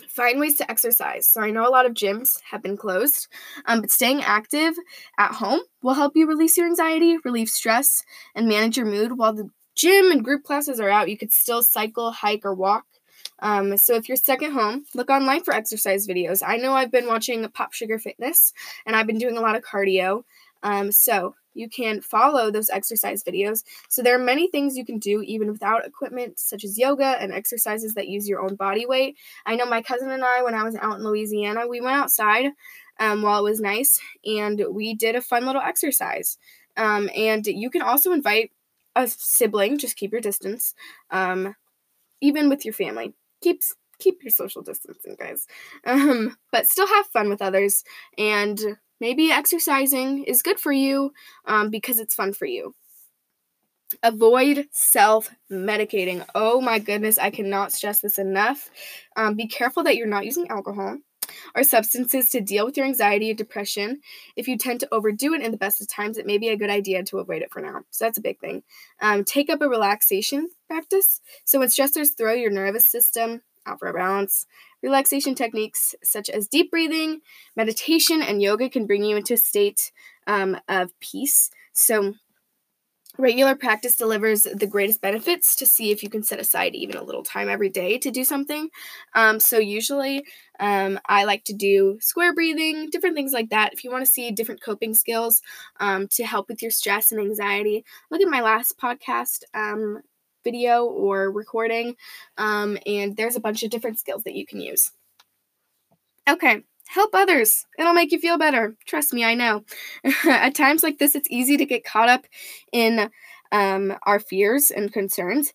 Find 0.09 0.39
ways 0.39 0.57
to 0.57 0.69
exercise. 0.69 1.27
So, 1.27 1.41
I 1.41 1.51
know 1.51 1.67
a 1.67 1.71
lot 1.71 1.85
of 1.85 1.93
gyms 1.93 2.39
have 2.51 2.61
been 2.61 2.77
closed, 2.77 3.27
um, 3.65 3.81
but 3.81 3.91
staying 3.91 4.21
active 4.21 4.73
at 5.17 5.33
home 5.33 5.61
will 5.81 5.93
help 5.93 6.15
you 6.15 6.27
release 6.27 6.57
your 6.57 6.67
anxiety, 6.67 7.17
relieve 7.23 7.49
stress, 7.49 8.03
and 8.35 8.47
manage 8.47 8.77
your 8.77 8.85
mood 8.85 9.17
while 9.17 9.33
the 9.33 9.49
gym 9.79 10.12
and 10.12 10.24
group 10.24 10.43
classes 10.43 10.79
are 10.79 10.89
out, 10.89 11.09
you 11.09 11.17
could 11.17 11.31
still 11.31 11.63
cycle, 11.63 12.12
hike, 12.12 12.43
or 12.43 12.53
walk. 12.53 12.86
Um, 13.39 13.77
so 13.77 13.95
if 13.95 14.09
you're 14.09 14.17
stuck 14.17 14.43
at 14.43 14.51
home, 14.51 14.86
look 14.93 15.09
online 15.09 15.43
for 15.43 15.53
exercise 15.53 16.06
videos. 16.06 16.43
I 16.45 16.58
know 16.58 16.73
I've 16.73 16.91
been 16.91 17.08
watching 17.08 17.47
Pop 17.49 17.73
Sugar 17.73 17.97
Fitness 17.97 18.53
and 18.86 18.95
I've 18.95 19.08
been 19.08 19.17
doing 19.17 19.38
a 19.38 19.41
lot 19.41 19.56
of 19.56 19.63
cardio. 19.63 20.23
Um, 20.62 20.91
so 20.91 21.36
you 21.53 21.69
can 21.69 22.01
follow 22.01 22.51
those 22.51 22.69
exercise 22.69 23.23
videos. 23.23 23.63
So 23.88 24.03
there 24.03 24.15
are 24.15 24.23
many 24.23 24.49
things 24.49 24.75
you 24.75 24.86
can 24.86 24.99
do 24.99 25.21
even 25.21 25.49
without 25.49 25.86
equipment, 25.86 26.38
such 26.38 26.65
as 26.65 26.77
yoga 26.77 27.15
and 27.19 27.32
exercises 27.32 27.93
that 27.93 28.10
use 28.10 28.27
your 28.27 28.41
own 28.41 28.56
body 28.56 28.86
weight. 28.86 29.15
I 29.45 29.56
know 29.56 29.65
my 29.65 29.82
cousin 29.82 30.10
and 30.10 30.23
I, 30.23 30.43
when 30.43 30.56
I 30.56 30.63
was 30.63 30.75
out 30.75 30.97
in 30.97 31.06
Louisiana, 31.06 31.67
we 31.67 31.80
went 31.80 31.97
outside 31.97 32.51
um, 32.99 33.21
while 33.21 33.39
it 33.39 33.49
was 33.49 33.62
nice 33.62 34.01
and 34.25 34.62
we 34.71 34.93
did 34.93 35.15
a 35.15 35.21
fun 35.21 35.45
little 35.45 35.62
exercise. 35.62 36.38
Um, 36.75 37.10
and 37.15 37.45
you 37.45 37.69
can 37.69 37.82
also 37.82 38.12
invite 38.12 38.51
a 38.99 39.07
sibling, 39.07 39.77
just 39.77 39.97
keep 39.97 40.12
your 40.12 40.21
distance. 40.21 40.73
Um, 41.12 41.55
even 42.21 42.49
with 42.49 42.65
your 42.65 42.73
family, 42.73 43.13
keep 43.41 43.62
keep 43.99 44.23
your 44.23 44.31
social 44.31 44.62
distancing, 44.62 45.15
guys. 45.19 45.45
Um, 45.85 46.38
but 46.51 46.67
still 46.67 46.88
have 46.88 47.07
fun 47.07 47.29
with 47.29 47.41
others, 47.41 47.83
and 48.17 48.59
maybe 48.99 49.31
exercising 49.31 50.23
is 50.23 50.41
good 50.41 50.59
for 50.59 50.71
you 50.71 51.12
um, 51.45 51.69
because 51.69 51.99
it's 51.99 52.15
fun 52.15 52.33
for 52.33 52.45
you. 52.45 52.75
Avoid 54.03 54.67
self 54.71 55.29
medicating. 55.51 56.25
Oh 56.35 56.62
my 56.62 56.79
goodness, 56.79 57.17
I 57.17 57.31
cannot 57.31 57.71
stress 57.71 58.01
this 58.01 58.19
enough. 58.19 58.69
Um, 59.15 59.35
be 59.35 59.47
careful 59.47 59.83
that 59.83 59.95
you're 59.95 60.07
not 60.07 60.25
using 60.25 60.47
alcohol 60.49 60.97
or 61.56 61.63
substances 61.63 62.30
to 62.30 62.41
deal 62.41 62.65
with 62.65 62.78
your 62.78 62.86
anxiety 62.86 63.32
or 63.32 63.34
depression. 63.34 64.02
If 64.36 64.47
you 64.47 64.58
tend 64.58 64.80
to 64.82 64.88
overdo 64.91 65.34
it 65.34 65.41
in 65.41 65.52
the 65.52 65.58
best 65.58 65.82
of 65.82 65.88
times, 65.88 66.17
it 66.17 66.25
may 66.25 66.38
be 66.38 66.49
a 66.49 66.58
good 66.58 66.69
idea 66.69 67.04
to 67.04 67.19
avoid 67.19 67.41
it 67.41 67.52
for 67.52 67.62
now. 67.62 67.82
So 67.91 68.06
that's 68.06 68.17
a 68.17 68.21
big 68.21 68.39
thing. 68.39 68.63
Um, 69.02 69.23
take 69.23 69.49
up 69.49 69.62
a 69.62 69.69
relaxation 69.69 70.49
practice. 70.67 71.21
So 71.45 71.60
when 71.60 71.69
stressors 71.69 72.17
throw 72.17 72.34
your 72.34 72.52
nervous 72.52 72.86
system 72.86 73.41
out 73.65 73.80
for 73.80 73.88
a 73.88 73.93
balance, 73.93 74.45
relaxation 74.82 75.36
techniques 75.36 75.95
such 76.04 76.30
as 76.30 76.47
deep 76.47 76.71
breathing, 76.71 77.21
meditation, 77.56 78.21
and 78.21 78.41
yoga 78.41 78.69
can 78.69 78.88
bring 78.88 79.04
you 79.04 79.17
into 79.17 79.34
a 79.34 79.38
state 79.38 79.91
um, 80.28 80.58
of 80.67 80.97
peace. 80.99 81.49
So 81.73 82.15
Regular 83.19 83.53
practice 83.55 83.97
delivers 83.97 84.43
the 84.43 84.65
greatest 84.65 85.01
benefits 85.01 85.55
to 85.58 85.65
see 85.65 85.91
if 85.91 86.03
you 86.03 86.10
can 86.10 86.23
set 86.23 86.39
aside 86.39 86.73
even 86.73 86.95
a 86.95 87.03
little 87.03 87.21
time 87.23 87.49
every 87.49 87.69
day 87.69 87.97
to 87.99 88.12
do 88.12 88.23
something. 88.23 88.69
Um, 89.13 89.41
so, 89.41 89.60
usually, 89.60 90.25
um, 90.60 90.99
I 91.05 91.25
like 91.25 91.43
to 91.45 91.53
do 91.53 91.97
square 91.99 92.34
breathing, 92.34 92.89
different 92.89 93.17
things 93.17 93.34
like 93.34 93.49
that. 93.49 93.73
If 93.73 93.84
you 93.84 93.91
want 93.91 94.05
to 94.05 94.12
see 94.12 94.32
different 94.32 94.62
coping 94.63 94.93
skills 94.95 95.41
um, 95.82 96.08
to 96.13 96.25
help 96.25 96.47
with 96.47 96.62
your 96.62 96.71
stress 96.71 97.12
and 97.12 97.19
anxiety, 97.19 97.84
look 98.10 98.21
at 98.21 98.29
my 98.29 98.41
last 98.41 98.77
podcast 98.79 99.43
um, 99.53 100.01
video 100.45 100.86
or 100.86 101.29
recording, 101.29 101.95
um, 102.38 102.77
and 102.86 103.17
there's 103.17 103.36
a 103.36 103.41
bunch 103.41 103.63
of 103.63 103.69
different 103.69 103.99
skills 103.99 104.23
that 104.23 104.36
you 104.36 104.45
can 104.45 104.62
use. 104.62 104.91
Okay, 106.29 106.63
help 106.89 107.13
others. 107.13 107.67
It'll 107.78 107.93
make 107.93 108.12
you 108.12 108.19
feel 108.19 108.39
better. 108.39 108.75
Trust 108.88 109.13
me, 109.13 109.23
I 109.23 109.36
know. 109.36 109.63
At 110.25 110.56
times 110.56 110.82
like 110.82 110.97
this, 110.97 111.13
it's 111.13 111.30
easy 111.30 111.56
to 111.56 111.65
get 111.65 111.86
caught 111.86 112.10
up 112.10 112.25
in 112.73 113.12
um, 113.52 113.95
our 114.04 114.19
fears 114.19 114.71
and 114.71 114.91
concerns. 114.91 115.54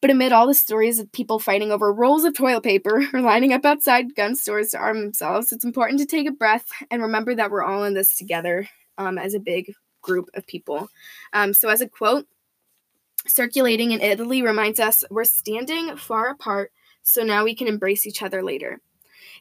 But 0.00 0.10
amid 0.10 0.32
all 0.32 0.48
the 0.48 0.54
stories 0.54 0.98
of 0.98 1.12
people 1.12 1.38
fighting 1.38 1.70
over 1.70 1.92
rolls 1.92 2.24
of 2.24 2.34
toilet 2.36 2.64
paper 2.64 3.04
or 3.14 3.20
lining 3.20 3.52
up 3.52 3.64
outside 3.64 4.16
gun 4.16 4.34
stores 4.34 4.70
to 4.70 4.78
arm 4.78 5.00
themselves, 5.00 5.52
it's 5.52 5.64
important 5.64 6.00
to 6.00 6.06
take 6.06 6.28
a 6.28 6.32
breath 6.32 6.66
and 6.90 7.00
remember 7.00 7.36
that 7.36 7.52
we're 7.52 7.62
all 7.62 7.84
in 7.84 7.94
this 7.94 8.16
together 8.16 8.68
um, 8.98 9.16
as 9.16 9.32
a 9.32 9.40
big 9.40 9.72
group 10.02 10.28
of 10.34 10.44
people. 10.46 10.88
Um, 11.32 11.54
so, 11.54 11.68
as 11.68 11.80
a 11.80 11.88
quote, 11.88 12.26
circulating 13.28 13.92
in 13.92 14.00
Italy 14.00 14.42
reminds 14.42 14.80
us 14.80 15.04
we're 15.08 15.24
standing 15.24 15.96
far 15.96 16.30
apart, 16.30 16.72
so 17.02 17.22
now 17.22 17.44
we 17.44 17.54
can 17.54 17.68
embrace 17.68 18.08
each 18.08 18.22
other 18.22 18.42
later. 18.42 18.80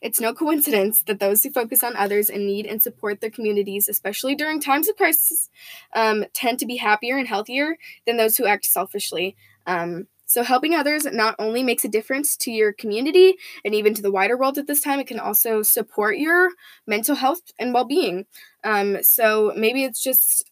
It's 0.03 0.19
no 0.19 0.33
coincidence 0.33 1.01
that 1.03 1.21
those 1.21 1.41
who 1.41 1.49
focus 1.49 1.81
on 1.81 1.95
others 1.95 2.29
in 2.29 2.45
need 2.45 2.65
and 2.65 2.83
support 2.83 3.21
their 3.21 3.29
communities, 3.29 3.87
especially 3.87 4.35
during 4.35 4.59
times 4.59 4.89
of 4.89 4.97
crisis, 4.97 5.49
um, 5.95 6.25
tend 6.33 6.59
to 6.59 6.65
be 6.65 6.75
happier 6.75 7.17
and 7.17 7.27
healthier 7.27 7.77
than 8.05 8.17
those 8.17 8.35
who 8.35 8.45
act 8.45 8.65
selfishly. 8.65 9.37
Um, 9.65 10.07
so, 10.25 10.43
helping 10.43 10.75
others 10.75 11.05
not 11.05 11.35
only 11.39 11.63
makes 11.63 11.85
a 11.85 11.89
difference 11.89 12.35
to 12.37 12.51
your 12.51 12.73
community 12.73 13.35
and 13.63 13.73
even 13.73 13.93
to 13.93 14.01
the 14.01 14.11
wider 14.11 14.37
world 14.37 14.57
at 14.57 14.67
this 14.67 14.81
time, 14.81 14.99
it 14.99 15.07
can 15.07 15.19
also 15.19 15.61
support 15.61 16.17
your 16.17 16.49
mental 16.85 17.15
health 17.15 17.41
and 17.57 17.73
well 17.73 17.85
being. 17.85 18.25
Um, 18.63 19.01
so, 19.03 19.53
maybe 19.55 19.85
it's 19.85 20.03
just 20.03 20.51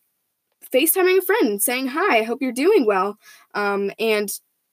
FaceTiming 0.73 1.17
a 1.17 1.21
friend 1.21 1.47
and 1.49 1.61
saying, 1.61 1.87
Hi, 1.87 2.19
I 2.19 2.23
hope 2.23 2.41
you're 2.41 2.53
doing 2.53 2.85
well. 2.85 3.17
Um, 3.53 3.91
and 3.99 4.31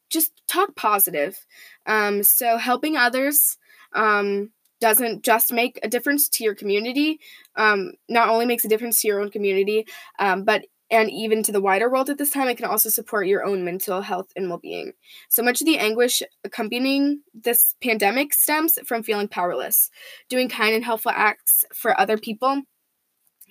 just 0.09 0.33
talk 0.47 0.75
positive. 0.77 1.45
Um, 1.87 2.23
so 2.23 2.57
helping 2.57 2.97
others 2.97 3.59
um, 3.95 4.51
doesn't 4.81 5.23
just 5.23 5.53
make 5.53 5.79
a 5.83 5.89
difference 5.89 6.29
to 6.29 6.45
your 6.45 6.55
community, 6.55 7.21
um, 7.57 7.93
not 8.09 8.29
only 8.29 8.47
makes 8.47 8.65
a 8.65 8.69
difference 8.69 9.01
to 9.01 9.09
your 9.09 9.21
own 9.21 9.31
community, 9.31 9.87
um, 10.19 10.45
but 10.45 10.63
and 10.91 11.11
even 11.11 11.43
to 11.43 11.53
the 11.53 11.61
wider 11.61 11.91
world 11.91 12.09
at 12.09 12.17
this 12.17 12.31
time, 12.31 12.49
it 12.49 12.57
can 12.57 12.65
also 12.65 12.89
support 12.89 13.27
your 13.27 13.45
own 13.45 13.65
mental 13.65 14.01
health 14.01 14.33
and 14.37 14.49
well 14.49 14.59
being. 14.59 14.93
So 15.29 15.43
much 15.43 15.61
of 15.61 15.67
the 15.67 15.79
anguish 15.79 16.23
accompanying 16.45 17.21
this 17.35 17.75
pandemic 17.83 18.33
stems 18.33 18.79
from 18.87 19.03
feeling 19.03 19.29
powerless. 19.29 19.91
Doing 20.31 20.49
kind 20.49 20.75
and 20.75 20.85
helpful 20.85 21.13
acts 21.15 21.65
for 21.75 21.99
other 22.01 22.17
people 22.17 22.63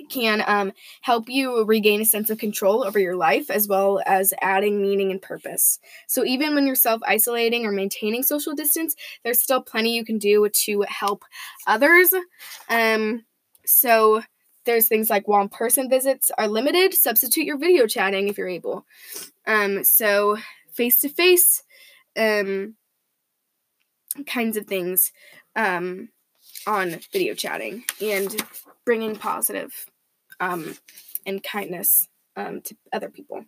can 0.10 0.43
um, 0.47 0.71
help 1.01 1.29
you 1.29 1.63
regain 1.65 2.01
a 2.01 2.05
sense 2.05 2.29
of 2.29 2.38
control 2.38 2.83
over 2.83 2.99
your 2.99 3.15
life 3.15 3.49
as 3.49 3.67
well 3.67 4.01
as 4.05 4.33
adding 4.41 4.81
meaning 4.81 5.12
and 5.12 5.21
purpose. 5.21 5.79
So, 6.07 6.25
even 6.25 6.55
when 6.55 6.65
you're 6.65 6.75
self 6.75 7.01
isolating 7.05 7.65
or 7.65 7.71
maintaining 7.71 8.23
social 8.23 8.53
distance, 8.53 8.95
there's 9.23 9.41
still 9.41 9.62
plenty 9.62 9.95
you 9.95 10.05
can 10.05 10.17
do 10.17 10.47
to 10.49 10.86
help 10.88 11.23
others. 11.65 12.13
Um, 12.69 13.25
so, 13.65 14.23
there's 14.65 14.88
things 14.88 15.10
like 15.10 15.27
while 15.27 15.47
person 15.47 15.89
visits 15.89 16.31
are 16.38 16.47
limited, 16.47 16.93
substitute 16.93 17.45
your 17.45 17.57
video 17.57 17.88
chatting 17.88 18.27
if 18.27 18.38
you're 18.38 18.47
able. 18.47 18.86
Um, 19.45 19.83
so, 19.83 20.38
face 20.73 20.99
to 21.01 21.10
face 21.10 21.63
kinds 22.15 22.75
of 24.57 24.65
things. 24.65 25.12
Um, 25.55 26.10
on 26.65 26.99
video 27.12 27.33
chatting 27.33 27.83
and 28.01 28.41
bringing 28.88 29.17
positive 29.17 29.86
um, 30.39 30.78
and 31.26 31.43
kindness 31.43 32.08
um, 32.38 32.62
to 32.62 32.73
other 32.93 33.10
people. 33.10 33.43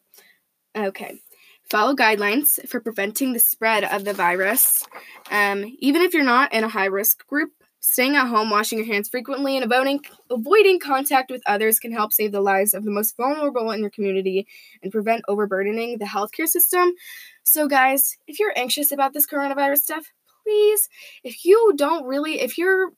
Okay. 0.75 1.21
Follow 1.69 1.95
guidelines 1.95 2.67
for 2.67 2.81
preventing 2.81 3.31
the 3.31 3.39
spread 3.39 3.85
of 3.85 4.03
the 4.03 4.11
virus. 4.13 4.85
Um, 5.31 5.63
even 5.79 6.01
if 6.01 6.13
you're 6.13 6.25
not 6.25 6.51
in 6.51 6.65
a 6.65 6.67
high 6.67 6.87
risk 6.87 7.25
group, 7.25 7.51
staying 7.79 8.17
at 8.17 8.27
home, 8.27 8.49
washing 8.49 8.79
your 8.79 8.87
hands 8.87 9.07
frequently, 9.07 9.55
and 9.55 9.63
avoiding, 9.63 10.01
avoiding 10.29 10.77
contact 10.77 11.31
with 11.31 11.41
others 11.45 11.79
can 11.79 11.93
help 11.93 12.11
save 12.11 12.33
the 12.33 12.41
lives 12.41 12.73
of 12.73 12.83
the 12.83 12.91
most 12.91 13.15
vulnerable 13.15 13.71
in 13.71 13.79
your 13.79 13.91
community 13.91 14.45
and 14.83 14.91
prevent 14.91 15.23
overburdening 15.29 15.99
the 15.99 16.05
healthcare 16.05 16.47
system. 16.47 16.91
So, 17.43 17.69
guys, 17.69 18.17
if 18.27 18.41
you're 18.41 18.51
anxious 18.57 18.91
about 18.91 19.13
this 19.13 19.25
coronavirus 19.25 19.77
stuff, 19.77 20.11
please, 20.43 20.89
if 21.23 21.45
you 21.45 21.71
don't 21.77 22.03
really, 22.05 22.41
if 22.41 22.57
you're 22.57 22.91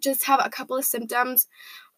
just 0.00 0.24
have 0.24 0.40
a 0.44 0.50
couple 0.50 0.76
of 0.76 0.84
symptoms 0.84 1.46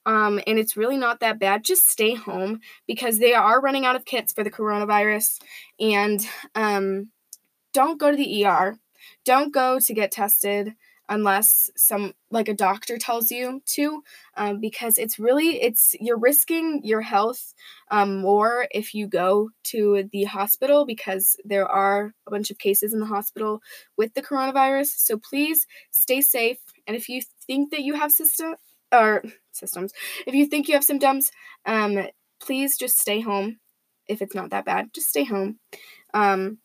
um, 0.09 0.41
and 0.47 0.59
it's 0.59 0.75
really 0.75 0.97
not 0.97 1.21
that 1.21 1.39
bad, 1.39 1.65
just 1.65 1.87
stay 1.87 2.15
home 2.15 2.61
because 2.87 3.19
they 3.19 3.35
are 3.35 3.61
running 3.61 3.85
out 3.85 3.95
of 3.95 4.07
kits 4.07 4.33
for 4.33 4.43
the 4.43 4.51
coronavirus. 4.51 5.39
And 5.79 6.27
um, 6.55 7.11
don't 7.75 8.01
go 8.01 8.11
to 8.11 8.17
the 8.17 8.47
ER. 8.47 8.79
Don't 9.27 9.53
go 9.53 9.79
to 9.79 9.95
get 9.95 10.11
tested 10.11 10.73
unless 11.11 11.71
some 11.77 12.15
like 12.31 12.49
a 12.49 12.55
doctor 12.55 12.97
tells 12.97 13.31
you 13.31 13.61
to 13.67 14.03
um, 14.37 14.61
because 14.61 14.97
it's 14.97 15.19
really 15.19 15.61
it's 15.61 15.95
you're 16.01 16.19
risking 16.19 16.81
your 16.85 17.01
health 17.03 17.55
um, 17.91 18.19
more 18.19 18.67
if 18.71 18.95
you 18.95 19.07
go 19.07 19.49
to 19.65 20.09
the 20.13 20.25
hospital 20.25 20.85
because 20.85 21.37
there 21.45 21.67
are 21.67 22.13
a 22.27 22.31
bunch 22.31 22.51
of 22.51 22.59
cases 22.59 22.93
in 22.93 23.01
the 23.01 23.07
hospital 23.07 23.61
with 23.97 24.13
the 24.13 24.23
coronavirus 24.23 24.89
so 24.99 25.19
please 25.19 25.67
stay 25.91 26.21
safe 26.21 26.59
and 26.87 26.95
if 26.95 27.09
you 27.09 27.23
think 27.47 27.71
that 27.71 27.83
you 27.83 27.95
have 27.95 28.13
system 28.13 28.55
or 28.93 29.23
systems, 29.53 29.93
if 30.27 30.35
you 30.35 30.47
think 30.47 30.69
you 30.69 30.75
have 30.75 30.85
symptoms, 30.85 31.31
um, 31.67 32.07
please 32.41 32.77
just 32.77 32.99
stay 32.99 33.21
home. 33.21 33.59
If 34.07 34.23
it's 34.23 34.35
not 34.35 34.51
that 34.51 34.65
bad, 34.65 34.95
just 34.95 35.09
stay 35.09 35.25
home. 35.25 35.59
Um, 36.15 36.59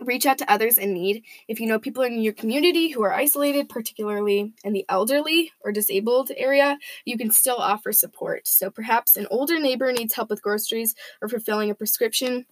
reach 0.00 0.26
out 0.26 0.38
to 0.38 0.50
others 0.50 0.78
in 0.78 0.92
need. 0.92 1.24
If 1.46 1.60
you 1.60 1.66
know 1.66 1.78
people 1.78 2.02
in 2.02 2.20
your 2.20 2.32
community 2.32 2.88
who 2.88 3.02
are 3.02 3.12
isolated, 3.12 3.68
particularly 3.68 4.52
in 4.64 4.72
the 4.72 4.84
elderly 4.88 5.52
or 5.60 5.72
disabled 5.72 6.30
area, 6.36 6.78
you 7.04 7.16
can 7.16 7.30
still 7.30 7.56
offer 7.56 7.92
support. 7.92 8.48
So 8.48 8.70
perhaps 8.70 9.16
an 9.16 9.26
older 9.30 9.58
neighbor 9.60 9.92
needs 9.92 10.14
help 10.14 10.30
with 10.30 10.42
groceries 10.42 10.94
or 11.22 11.28
fulfilling 11.28 11.70
a 11.70 11.74
prescription. 11.74 12.46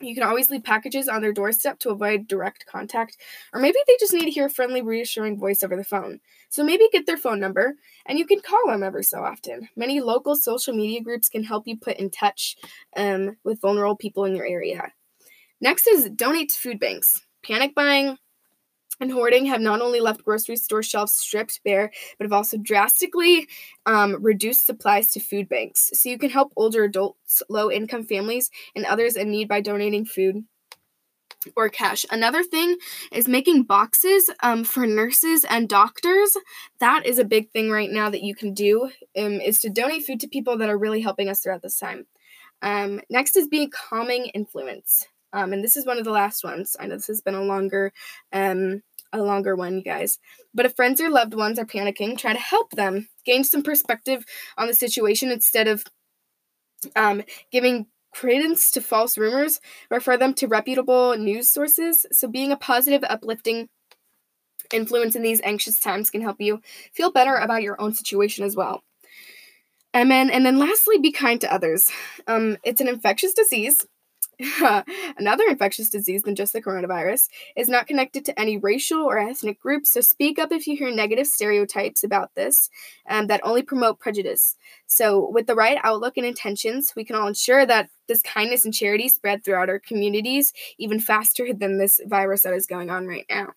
You 0.00 0.14
can 0.14 0.24
always 0.24 0.50
leave 0.50 0.64
packages 0.64 1.08
on 1.08 1.20
their 1.20 1.32
doorstep 1.32 1.78
to 1.80 1.90
avoid 1.90 2.26
direct 2.26 2.64
contact, 2.64 3.18
or 3.52 3.60
maybe 3.60 3.76
they 3.86 3.96
just 4.00 4.14
need 4.14 4.24
to 4.24 4.30
hear 4.30 4.46
a 4.46 4.50
friendly, 4.50 4.80
reassuring 4.80 5.38
voice 5.38 5.62
over 5.62 5.76
the 5.76 5.84
phone. 5.84 6.20
So 6.48 6.64
maybe 6.64 6.88
get 6.90 7.06
their 7.06 7.18
phone 7.18 7.38
number 7.38 7.74
and 8.06 8.18
you 8.18 8.26
can 8.26 8.40
call 8.40 8.66
them 8.66 8.82
ever 8.82 9.02
so 9.02 9.22
often. 9.22 9.68
Many 9.76 10.00
local 10.00 10.36
social 10.36 10.74
media 10.74 11.02
groups 11.02 11.28
can 11.28 11.44
help 11.44 11.66
you 11.66 11.76
put 11.76 11.98
in 11.98 12.10
touch 12.10 12.56
um, 12.96 13.36
with 13.44 13.60
vulnerable 13.60 13.96
people 13.96 14.24
in 14.24 14.34
your 14.34 14.46
area. 14.46 14.92
Next 15.60 15.86
is 15.86 16.08
donate 16.08 16.48
to 16.48 16.58
food 16.58 16.80
banks. 16.80 17.26
Panic 17.42 17.74
buying, 17.74 18.16
and 19.00 19.10
hoarding 19.10 19.46
have 19.46 19.60
not 19.60 19.80
only 19.80 20.00
left 20.00 20.24
grocery 20.24 20.56
store 20.56 20.82
shelves 20.82 21.14
stripped 21.14 21.60
bare, 21.64 21.90
but 22.18 22.24
have 22.24 22.32
also 22.32 22.56
drastically 22.58 23.48
um, 23.86 24.22
reduced 24.22 24.66
supplies 24.66 25.10
to 25.12 25.20
food 25.20 25.48
banks. 25.48 25.90
So 25.94 26.08
you 26.08 26.18
can 26.18 26.30
help 26.30 26.52
older 26.56 26.84
adults, 26.84 27.42
low 27.48 27.70
income 27.70 28.04
families, 28.04 28.50
and 28.76 28.84
others 28.84 29.16
in 29.16 29.30
need 29.30 29.48
by 29.48 29.60
donating 29.60 30.04
food 30.04 30.44
or 31.56 31.68
cash. 31.68 32.04
Another 32.10 32.42
thing 32.42 32.76
is 33.12 33.26
making 33.26 33.62
boxes 33.62 34.30
um, 34.42 34.64
for 34.64 34.86
nurses 34.86 35.44
and 35.48 35.68
doctors. 35.68 36.36
That 36.80 37.06
is 37.06 37.18
a 37.18 37.24
big 37.24 37.50
thing 37.50 37.70
right 37.70 37.90
now 37.90 38.10
that 38.10 38.22
you 38.22 38.34
can 38.34 38.52
do 38.52 38.90
um, 39.16 39.40
is 39.40 39.60
to 39.60 39.70
donate 39.70 40.04
food 40.04 40.20
to 40.20 40.28
people 40.28 40.58
that 40.58 40.68
are 40.68 40.78
really 40.78 41.00
helping 41.00 41.28
us 41.28 41.40
throughout 41.40 41.62
this 41.62 41.78
time. 41.78 42.06
Um, 42.62 43.00
next 43.08 43.36
is 43.36 43.48
being 43.48 43.70
calming 43.70 44.26
influence. 44.26 45.06
Um, 45.32 45.52
and 45.52 45.62
this 45.62 45.76
is 45.76 45.86
one 45.86 45.98
of 45.98 46.04
the 46.04 46.10
last 46.10 46.42
ones. 46.44 46.76
I 46.78 46.86
know 46.86 46.96
this 46.96 47.06
has 47.06 47.20
been 47.20 47.34
a 47.34 47.42
longer 47.42 47.92
um, 48.32 48.82
a 49.12 49.22
longer 49.22 49.56
one, 49.56 49.76
you 49.76 49.82
guys. 49.82 50.18
But 50.54 50.66
if 50.66 50.76
friends 50.76 51.00
or 51.00 51.10
loved 51.10 51.34
ones 51.34 51.58
are 51.58 51.64
panicking, 51.64 52.16
try 52.16 52.32
to 52.32 52.38
help 52.38 52.70
them 52.72 53.08
gain 53.24 53.44
some 53.44 53.62
perspective 53.62 54.24
on 54.56 54.66
the 54.66 54.74
situation 54.74 55.30
instead 55.30 55.68
of 55.68 55.84
um, 56.96 57.22
giving 57.50 57.86
credence 58.12 58.70
to 58.72 58.80
false 58.80 59.16
rumors. 59.18 59.60
Refer 59.90 60.16
them 60.16 60.34
to 60.34 60.46
reputable 60.46 61.16
news 61.16 61.52
sources. 61.52 62.06
So, 62.12 62.28
being 62.28 62.52
a 62.52 62.56
positive, 62.56 63.04
uplifting 63.04 63.68
influence 64.72 65.16
in 65.16 65.22
these 65.22 65.40
anxious 65.42 65.80
times 65.80 66.10
can 66.10 66.22
help 66.22 66.40
you 66.40 66.60
feel 66.92 67.10
better 67.10 67.34
about 67.36 67.62
your 67.62 67.80
own 67.80 67.92
situation 67.92 68.44
as 68.44 68.54
well. 68.56 68.82
And 69.92 70.10
then, 70.10 70.30
and 70.30 70.46
then 70.46 70.58
lastly, 70.58 70.98
be 70.98 71.10
kind 71.10 71.40
to 71.40 71.52
others. 71.52 71.90
Um, 72.28 72.58
it's 72.64 72.80
an 72.80 72.86
infectious 72.88 73.34
disease, 73.34 73.86
Another 75.18 75.44
infectious 75.48 75.90
disease 75.90 76.22
than 76.22 76.34
just 76.34 76.52
the 76.52 76.62
coronavirus 76.62 77.28
is 77.56 77.68
not 77.68 77.86
connected 77.86 78.24
to 78.24 78.40
any 78.40 78.56
racial 78.56 79.02
or 79.02 79.18
ethnic 79.18 79.60
group, 79.60 79.86
so 79.86 80.00
speak 80.00 80.38
up 80.38 80.50
if 80.50 80.66
you 80.66 80.76
hear 80.76 80.90
negative 80.90 81.26
stereotypes 81.26 82.02
about 82.04 82.34
this 82.34 82.70
um, 83.08 83.26
that 83.26 83.40
only 83.44 83.62
promote 83.62 84.00
prejudice. 84.00 84.56
So, 84.86 85.28
with 85.30 85.46
the 85.46 85.54
right 85.54 85.78
outlook 85.82 86.16
and 86.16 86.26
intentions, 86.26 86.92
we 86.96 87.04
can 87.04 87.16
all 87.16 87.28
ensure 87.28 87.66
that 87.66 87.90
this 88.08 88.22
kindness 88.22 88.64
and 88.64 88.72
charity 88.72 89.08
spread 89.08 89.44
throughout 89.44 89.68
our 89.68 89.78
communities 89.78 90.52
even 90.78 91.00
faster 91.00 91.52
than 91.52 91.78
this 91.78 92.00
virus 92.06 92.42
that 92.42 92.54
is 92.54 92.66
going 92.66 92.90
on 92.90 93.06
right 93.06 93.26
now. 93.28 93.52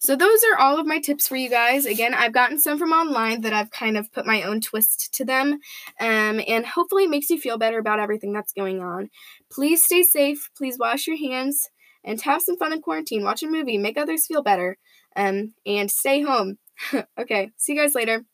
So 0.00 0.16
those 0.16 0.40
are 0.44 0.58
all 0.58 0.78
of 0.78 0.86
my 0.86 1.00
tips 1.00 1.26
for 1.26 1.36
you 1.36 1.50
guys. 1.50 1.84
Again, 1.84 2.14
I've 2.14 2.32
gotten 2.32 2.58
some 2.58 2.78
from 2.78 2.92
online 2.92 3.40
that 3.42 3.52
I've 3.52 3.70
kind 3.70 3.96
of 3.96 4.12
put 4.12 4.26
my 4.26 4.42
own 4.42 4.60
twist 4.60 5.12
to 5.14 5.24
them, 5.24 5.58
um, 6.00 6.40
and 6.46 6.64
hopefully 6.64 7.04
it 7.04 7.10
makes 7.10 7.30
you 7.30 7.40
feel 7.40 7.58
better 7.58 7.78
about 7.78 8.00
everything 8.00 8.32
that's 8.32 8.52
going 8.52 8.80
on. 8.80 9.10
Please 9.50 9.84
stay 9.84 10.02
safe. 10.02 10.50
Please 10.56 10.78
wash 10.78 11.06
your 11.06 11.16
hands 11.18 11.68
and 12.04 12.20
have 12.22 12.42
some 12.42 12.56
fun 12.56 12.72
in 12.72 12.80
quarantine. 12.82 13.24
Watch 13.24 13.42
a 13.42 13.48
movie, 13.48 13.78
make 13.78 13.98
others 13.98 14.26
feel 14.26 14.42
better, 14.42 14.76
um, 15.16 15.54
and 15.66 15.90
stay 15.90 16.22
home. 16.22 16.58
okay, 17.20 17.50
see 17.56 17.72
you 17.74 17.78
guys 17.78 17.94
later. 17.94 18.24